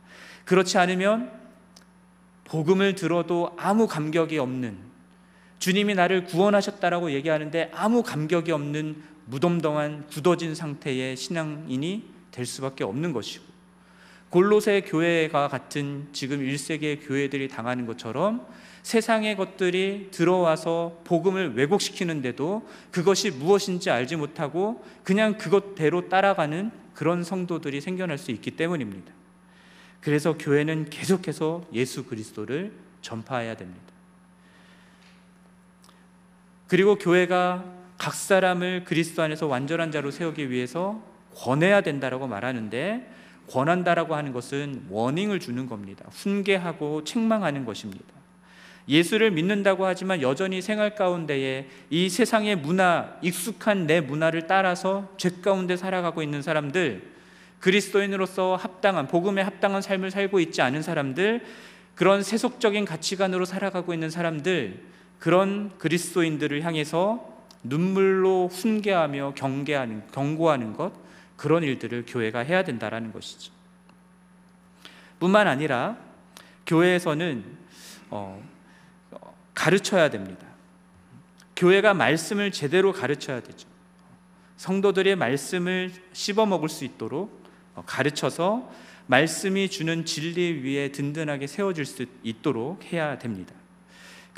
그렇지 0.45 0.79
않으면 0.79 1.31
복음을 2.45 2.95
들어도 2.95 3.55
아무 3.57 3.87
감격이 3.87 4.39
없는 4.39 4.91
주님이 5.61 5.95
나를 5.95 6.25
구원하셨다라고 6.25 7.13
얘기하는데 7.13 7.71
아무 7.75 8.03
감격이 8.03 8.51
없는 8.51 9.03
무덤덤한 9.31 10.09
굳어진 10.09 10.55
상태의 10.55 11.17
신앙인이 11.17 12.05
될 12.33 12.47
수밖에 12.47 12.85
없는 12.85 13.13
것이고 13.13 13.45
골로새 14.31 14.83
교회가 14.83 15.49
같은 15.49 16.09
지금 16.13 16.41
1세기의 16.41 17.07
교회들이 17.07 17.49
당하는 17.49 17.87
것처럼 17.87 18.47
세상의 18.83 19.37
것들이 19.37 20.09
들어와서 20.11 21.01
복음을 21.05 21.55
왜곡시키는데도 21.55 22.67
그것이 22.91 23.31
무엇인지 23.31 23.91
알지 23.91 24.17
못하고 24.17 24.85
그냥 25.03 25.37
그것대로 25.37 26.09
따라가는 26.09 26.71
그런 26.95 27.25
성도들이 27.25 27.81
생겨날 27.81 28.19
수 28.19 28.31
있기 28.31 28.53
때문입니다. 28.53 29.13
그래서 30.01 30.37
교회는 30.39 30.91
계속해서 30.91 31.67
예수 31.73 32.05
그리스도를 32.05 32.73
전파해야 33.03 33.57
됩니다. 33.57 33.81
그리고 36.69 36.97
교회가 36.97 37.80
각 38.01 38.15
사람을 38.15 38.85
그리스도 38.85 39.21
안에서 39.21 39.47
완전한 39.47 39.93
자로 39.93 40.11
세우기 40.11 40.51
위해서 40.51 41.03
권해야 41.35 41.83
된다라고 41.83 42.27
말하는데 42.27 43.07
권한다라고 43.51 44.15
하는 44.15 44.33
것은 44.33 44.87
워닝을 44.89 45.39
주는 45.39 45.67
겁니다. 45.67 46.07
훈계하고 46.11 47.05
책망하는 47.05 47.67
것입니다. 47.67 48.07
예수를 48.89 49.31
믿는다고 49.33 49.85
하지만 49.85 50.23
여전히 50.23 50.63
생활 50.63 50.95
가운데에 50.95 51.69
이 51.91 52.09
세상의 52.09 52.57
문화, 52.57 53.19
익숙한 53.21 53.87
내 53.87 54.01
문화를 54.01 54.47
따라서 54.47 55.13
죄 55.19 55.29
가운데 55.43 55.77
살아가고 55.77 56.23
있는 56.23 56.41
사람들, 56.41 57.03
그리스도인으로서 57.59 58.57
합당한, 58.57 59.09
복음에 59.09 59.43
합당한 59.43 59.83
삶을 59.83 60.11
살고 60.11 60.41
있지 60.41 60.63
않은 60.63 60.81
사람들, 60.81 61.45
그런 61.95 62.23
세속적인 62.23 62.87
가치관으로 62.87 63.45
살아가고 63.45 63.93
있는 63.93 64.09
사람들, 64.09 64.85
그런 65.19 65.71
그리스도인들을 65.77 66.63
향해서 66.63 67.30
눈물로 67.63 68.49
훈계하며 68.49 69.35
경계하는 69.37 70.09
경고하는 70.13 70.73
것 70.75 70.93
그런 71.37 71.63
일들을 71.63 72.05
교회가 72.07 72.41
해야 72.41 72.65
된다라는 72.65 73.13
것이죠. 73.13 73.53
뿐만 75.19 75.47
아니라 75.49 75.97
교회에서는 76.67 77.45
어, 78.11 78.43
어, 79.11 79.37
가르쳐야 79.55 80.11
됩니다. 80.11 80.47
교회가 81.57 81.95
말씀을 81.95 82.51
제대로 82.53 82.93
가르쳐야 82.93 83.41
되죠. 83.41 83.69
성도들의 84.57 85.17
말씀을 85.17 85.93
씹어 86.13 86.47
먹을 86.47 86.69
수 86.69 86.85
있도록 86.85 87.45
어, 87.75 87.83
가르쳐서 87.87 88.71
말씀이 89.07 89.69
주는 89.69 90.05
진리 90.05 90.63
위에 90.63 90.93
든든하게 90.93 91.47
세워질 91.47 91.85
수 91.85 92.07
있도록 92.23 92.85
해야 92.93 93.19
됩니다. 93.19 93.55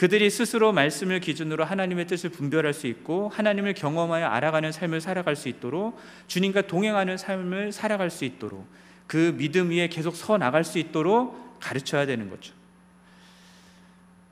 그들이 0.02 0.30
스스로 0.30 0.72
말씀을 0.72 1.20
기준으로 1.20 1.62
하나님의 1.62 2.08
뜻을 2.08 2.30
분별할 2.30 2.74
수 2.74 2.88
있고 2.88 3.28
하나님을 3.28 3.74
경험하여 3.74 4.26
알아가는 4.26 4.72
삶을 4.72 5.00
살아갈 5.00 5.36
수 5.36 5.48
있도록 5.48 5.96
주님과 6.26 6.62
동행하는 6.62 7.16
삶을 7.16 7.70
살아갈 7.70 8.10
수 8.10 8.24
있도록 8.24 8.66
그 9.06 9.36
믿음 9.36 9.70
위에 9.70 9.86
계속 9.86 10.16
서 10.16 10.38
나갈 10.38 10.64
수 10.64 10.80
있도록 10.80 11.60
가르쳐야 11.60 12.04
되는 12.04 12.28
거죠. 12.28 12.52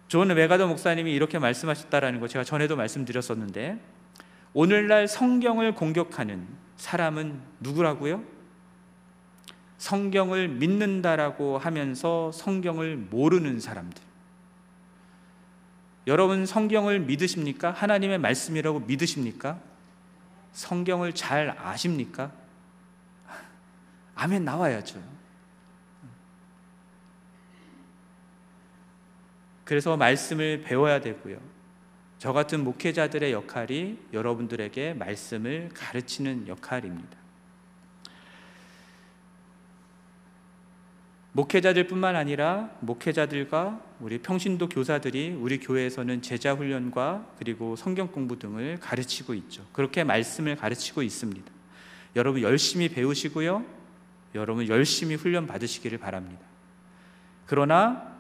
존 0.09 0.27
맥아더 0.27 0.67
목사님이 0.67 1.13
이렇게 1.13 1.39
말씀하셨다라는 1.39 2.19
거 2.19 2.27
제가 2.27 2.43
전에도 2.43 2.75
말씀드렸었는데 2.75 3.79
오늘날 4.55 5.07
성경을 5.07 5.77
공격하는 5.77 6.49
사람은 6.79 7.43
누구라고요? 7.61 8.25
성경을 9.79 10.49
믿는다라고 10.49 11.59
하면서 11.59 12.33
성경을 12.33 12.97
모르는 12.97 13.61
사람들. 13.61 14.10
여러분 16.11 16.45
성경을 16.45 16.99
믿으십니까? 16.99 17.71
하나님의 17.71 18.19
말씀이라고 18.19 18.81
믿으십니까? 18.81 19.61
성경을 20.51 21.15
잘 21.15 21.57
아십니까? 21.57 22.33
아멘 24.17 24.45
나와야죠. 24.45 25.01
그래서 29.63 29.97
말씀을 29.97 30.63
배워야 30.63 31.01
되고요. 31.01 31.39
저 32.19 32.33
같은 32.33 32.65
목회자들의 32.65 33.31
역할이 33.31 33.97
여러분들에게 34.13 34.95
말씀을 34.95 35.69
가르치는 35.73 36.49
역할입니다. 36.49 37.17
목회자들뿐만 41.35 42.17
아니라 42.17 42.69
목회자들과 42.81 43.90
우리 44.01 44.19
평신도 44.19 44.71
교사들이 44.71 45.37
우리 45.39 45.61
교회에서는 45.61 46.23
제자 46.23 46.55
훈련과 46.55 47.35
그리고 47.39 47.77
성경 47.77 48.09
공부 48.09 48.39
등을 48.39 48.79
가르치고 48.81 49.35
있죠. 49.35 49.67
그렇게 49.73 50.05
말씀을 50.05 50.57
가르치고 50.57 51.03
있습니다. 51.03 51.51
여러분 52.17 52.41
열심히 52.41 52.89
배우시고요. 52.89 53.65
여러분 54.35 54.67
열심히 54.69 55.17
훈련 55.17 55.47
받으시기를 55.47 55.99
바랍니다. 55.99 56.41
그러나 57.47 58.11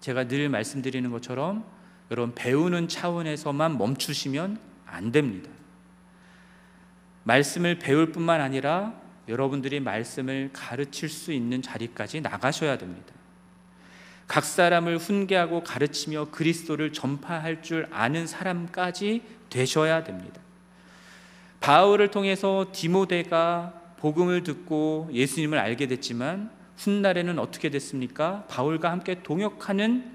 제가 0.00 0.26
늘 0.26 0.48
말씀드리는 0.48 1.10
것처럼 1.10 1.64
여러분 2.10 2.34
배우는 2.34 2.88
차원에서만 2.88 3.76
멈추시면 3.76 4.58
안 4.86 5.12
됩니다. 5.12 5.50
말씀을 7.24 7.78
배울 7.78 8.10
뿐만 8.10 8.40
아니라 8.40 8.94
여러분들이 9.28 9.80
말씀을 9.80 10.50
가르칠 10.52 11.08
수 11.08 11.32
있는 11.32 11.60
자리까지 11.60 12.20
나가셔야 12.20 12.78
됩니다. 12.78 13.12
각 14.26 14.44
사람을 14.44 14.98
훈계하고 14.98 15.62
가르치며 15.64 16.30
그리스도를 16.30 16.92
전파할 16.92 17.62
줄 17.62 17.86
아는 17.90 18.26
사람까지 18.26 19.22
되셔야 19.50 20.04
됩니다. 20.04 20.40
바울을 21.60 22.10
통해서 22.10 22.66
디모데가 22.72 23.72
복음을 23.98 24.42
듣고 24.42 25.08
예수님을 25.12 25.58
알게 25.58 25.86
됐지만 25.86 26.50
훗날에는 26.76 27.38
어떻게 27.38 27.70
됐습니까? 27.70 28.44
바울과 28.48 28.90
함께 28.90 29.22
동역하는 29.22 30.12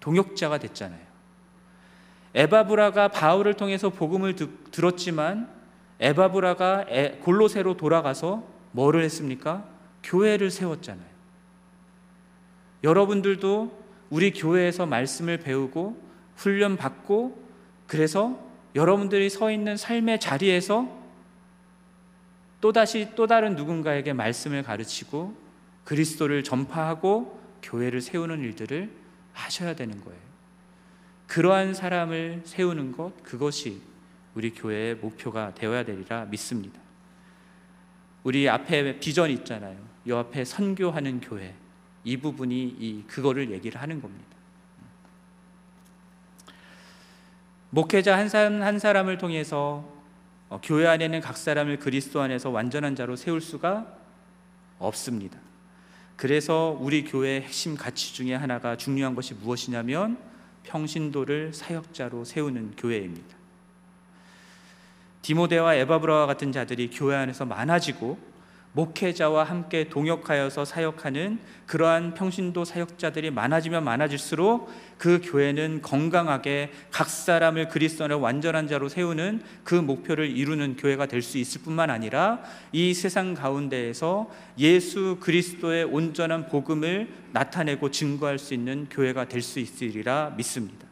동역자가 0.00 0.58
됐잖아요. 0.58 1.06
에바브라가 2.34 3.08
바울을 3.08 3.54
통해서 3.54 3.90
복음을 3.90 4.34
듣, 4.34 4.70
들었지만 4.70 5.48
에바브라가 6.00 6.86
골로새로 7.22 7.76
돌아가서 7.76 8.46
뭐를 8.72 9.02
했습니까? 9.04 9.64
교회를 10.02 10.50
세웠잖아요. 10.50 11.15
여러분들도 12.84 13.86
우리 14.10 14.32
교회에서 14.32 14.86
말씀을 14.86 15.38
배우고 15.38 16.00
훈련 16.36 16.76
받고 16.76 17.46
그래서 17.86 18.38
여러분들이 18.74 19.30
서 19.30 19.50
있는 19.50 19.76
삶의 19.76 20.20
자리에서 20.20 20.88
또다시 22.60 23.12
또 23.14 23.26
다른 23.26 23.56
누군가에게 23.56 24.12
말씀을 24.12 24.62
가르치고 24.62 25.34
그리스도를 25.84 26.42
전파하고 26.42 27.40
교회를 27.62 28.00
세우는 28.00 28.40
일들을 28.40 28.90
하셔야 29.32 29.74
되는 29.74 30.02
거예요. 30.04 30.20
그러한 31.26 31.74
사람을 31.74 32.42
세우는 32.44 32.92
것 32.92 33.22
그것이 33.22 33.80
우리 34.34 34.52
교회의 34.52 34.96
목표가 34.96 35.54
되어야 35.54 35.84
되리라 35.84 36.26
믿습니다. 36.26 36.80
우리 38.22 38.48
앞에 38.48 38.98
비전 38.98 39.30
있잖아요. 39.30 39.78
이 40.04 40.12
앞에 40.12 40.44
선교하는 40.44 41.20
교회 41.20 41.54
이 42.06 42.16
부분이 42.16 42.76
이 42.78 43.02
그거를 43.08 43.50
얘기를 43.50 43.82
하는 43.82 44.00
겁니다. 44.00 44.36
목회자 47.70 48.16
한 48.16 48.28
사람 48.28 48.62
한 48.62 48.78
사람을 48.78 49.18
통해서 49.18 49.92
어, 50.48 50.60
교회 50.62 50.86
안에는 50.86 51.20
각 51.20 51.36
사람을 51.36 51.80
그리스도 51.80 52.20
안에서 52.20 52.50
완전한 52.50 52.94
자로 52.94 53.16
세울 53.16 53.40
수가 53.40 53.92
없습니다. 54.78 55.40
그래서 56.14 56.78
우리 56.80 57.02
교회의 57.02 57.42
핵심 57.42 57.76
가치 57.76 58.14
중에 58.14 58.36
하나가 58.36 58.76
중요한 58.76 59.16
것이 59.16 59.34
무엇이냐면 59.34 60.16
평신도를 60.62 61.54
사역자로 61.54 62.24
세우는 62.24 62.76
교회입니다. 62.76 63.36
디모데와 65.22 65.74
에바브라와 65.74 66.26
같은 66.26 66.52
자들이 66.52 66.90
교회 66.90 67.16
안에서 67.16 67.44
많아지고 67.46 68.35
목회자와 68.76 69.44
함께 69.44 69.88
동역하여서 69.88 70.66
사역하는 70.66 71.38
그러한 71.66 72.12
평신도 72.12 72.66
사역자들이 72.66 73.30
많아지면 73.30 73.82
많아질수록 73.82 74.70
그 74.98 75.20
교회는 75.24 75.80
건강하게 75.80 76.70
각 76.90 77.08
사람을 77.08 77.68
그리스도의 77.68 78.20
완전한 78.20 78.68
자로 78.68 78.90
세우는 78.90 79.42
그 79.64 79.74
목표를 79.74 80.28
이루는 80.30 80.76
교회가 80.76 81.06
될 81.06 81.22
수 81.22 81.38
있을 81.38 81.62
뿐만 81.62 81.90
아니라 81.90 82.40
이 82.70 82.92
세상 82.92 83.32
가운데에서 83.34 84.30
예수 84.58 85.16
그리스도의 85.20 85.84
온전한 85.84 86.46
복음을 86.46 87.08
나타내고 87.32 87.90
증거할 87.90 88.38
수 88.38 88.52
있는 88.52 88.88
교회가 88.90 89.26
될 89.26 89.40
수 89.40 89.58
있으리라 89.58 90.34
믿습니다. 90.36 90.86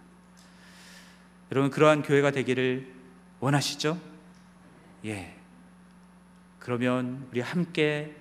여러분 1.53 1.71
그러한 1.71 2.03
교회가 2.03 2.31
되기를 2.31 2.87
원하시죠? 3.41 3.99
예. 5.05 5.44
그러면 6.65 7.27
우리 7.31 7.41
함께 7.41 8.17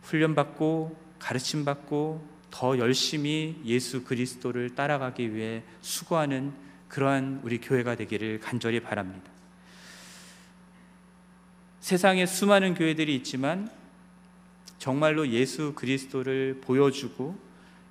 훈련받고 0.00 0.98
가르침받고 1.18 2.26
더 2.50 2.78
열심히 2.78 3.60
예수 3.66 4.02
그리스도를 4.02 4.74
따라가기 4.74 5.34
위해 5.34 5.62
수고하는 5.82 6.54
그러한 6.88 7.42
우리 7.44 7.60
교회가 7.60 7.96
되기를 7.96 8.40
간절히 8.40 8.80
바랍니다. 8.80 9.30
세상에 11.80 12.24
수많은 12.24 12.72
교회들이 12.72 13.14
있지만 13.16 13.70
정말로 14.78 15.28
예수 15.28 15.74
그리스도를 15.74 16.62
보여주고 16.62 17.38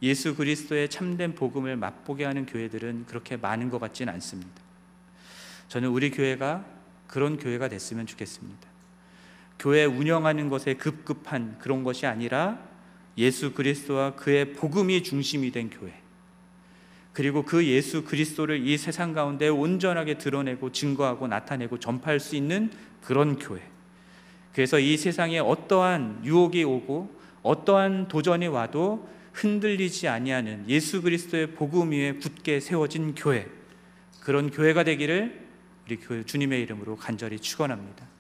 예수 0.02 0.36
그리스도의 0.36 0.90
참된 0.90 1.36
복음을 1.36 1.78
맛보게 1.78 2.26
하는 2.26 2.48
교회들은 2.48 3.06
그렇게 3.06 3.38
많은 3.38 3.70
것 3.70 3.78
같지는 3.78 4.12
않습니다. 4.16 4.64
저는 5.68 5.90
우리 5.90 6.10
교회가 6.10 6.66
그런 7.06 7.38
교회가 7.38 7.70
됐으면 7.70 8.08
좋겠습니다. 8.08 8.75
교회 9.60 9.86
운영하는 9.86 10.50
것에 10.50 10.76
급급한 10.76 11.58
그런 11.60 11.84
것이 11.84 12.06
아니라 12.06 12.60
예수 13.18 13.54
그리스도와 13.54 14.16
그의 14.16 14.54
복음이 14.54 15.04
중심이 15.04 15.52
된 15.52 15.70
교회. 15.70 15.94
그리고 17.14 17.44
그 17.44 17.66
예수 17.66 18.04
그리스도를 18.04 18.68
이 18.68 18.78
세상 18.78 19.14
가운데 19.14 19.48
온전하게 19.48 20.18
드러내고 20.18 20.74
증거하고 20.74 21.28
나타내고 21.28 21.80
전파할 21.80 22.20
수 22.20 22.36
있는 22.36 22.70
그런 23.02 23.40
교회. 23.40 23.62
그래서 24.54 24.80
이 24.80 24.98
세상에 24.98 25.40
어떠한 25.40 26.22
유혹이 26.26 26.64
오고 26.66 27.16
어떠한 27.42 28.10
도전이 28.10 28.48
와도 28.48 29.08
흔들리지 29.32 30.08
아니하는 30.08 30.66
예수 30.68 31.02
그리스도의 31.02 31.52
복음 31.52 31.92
위에 31.92 32.14
굳게 32.14 32.60
세워진 32.60 33.16
교회. 33.16 33.48
그런 34.20 34.50
교회가 34.50 34.84
되기를 34.84 35.46
우리 35.86 36.26
주님의 36.26 36.62
이름으로 36.64 36.96
간절히 36.96 37.40
축원합니다. 37.40 38.15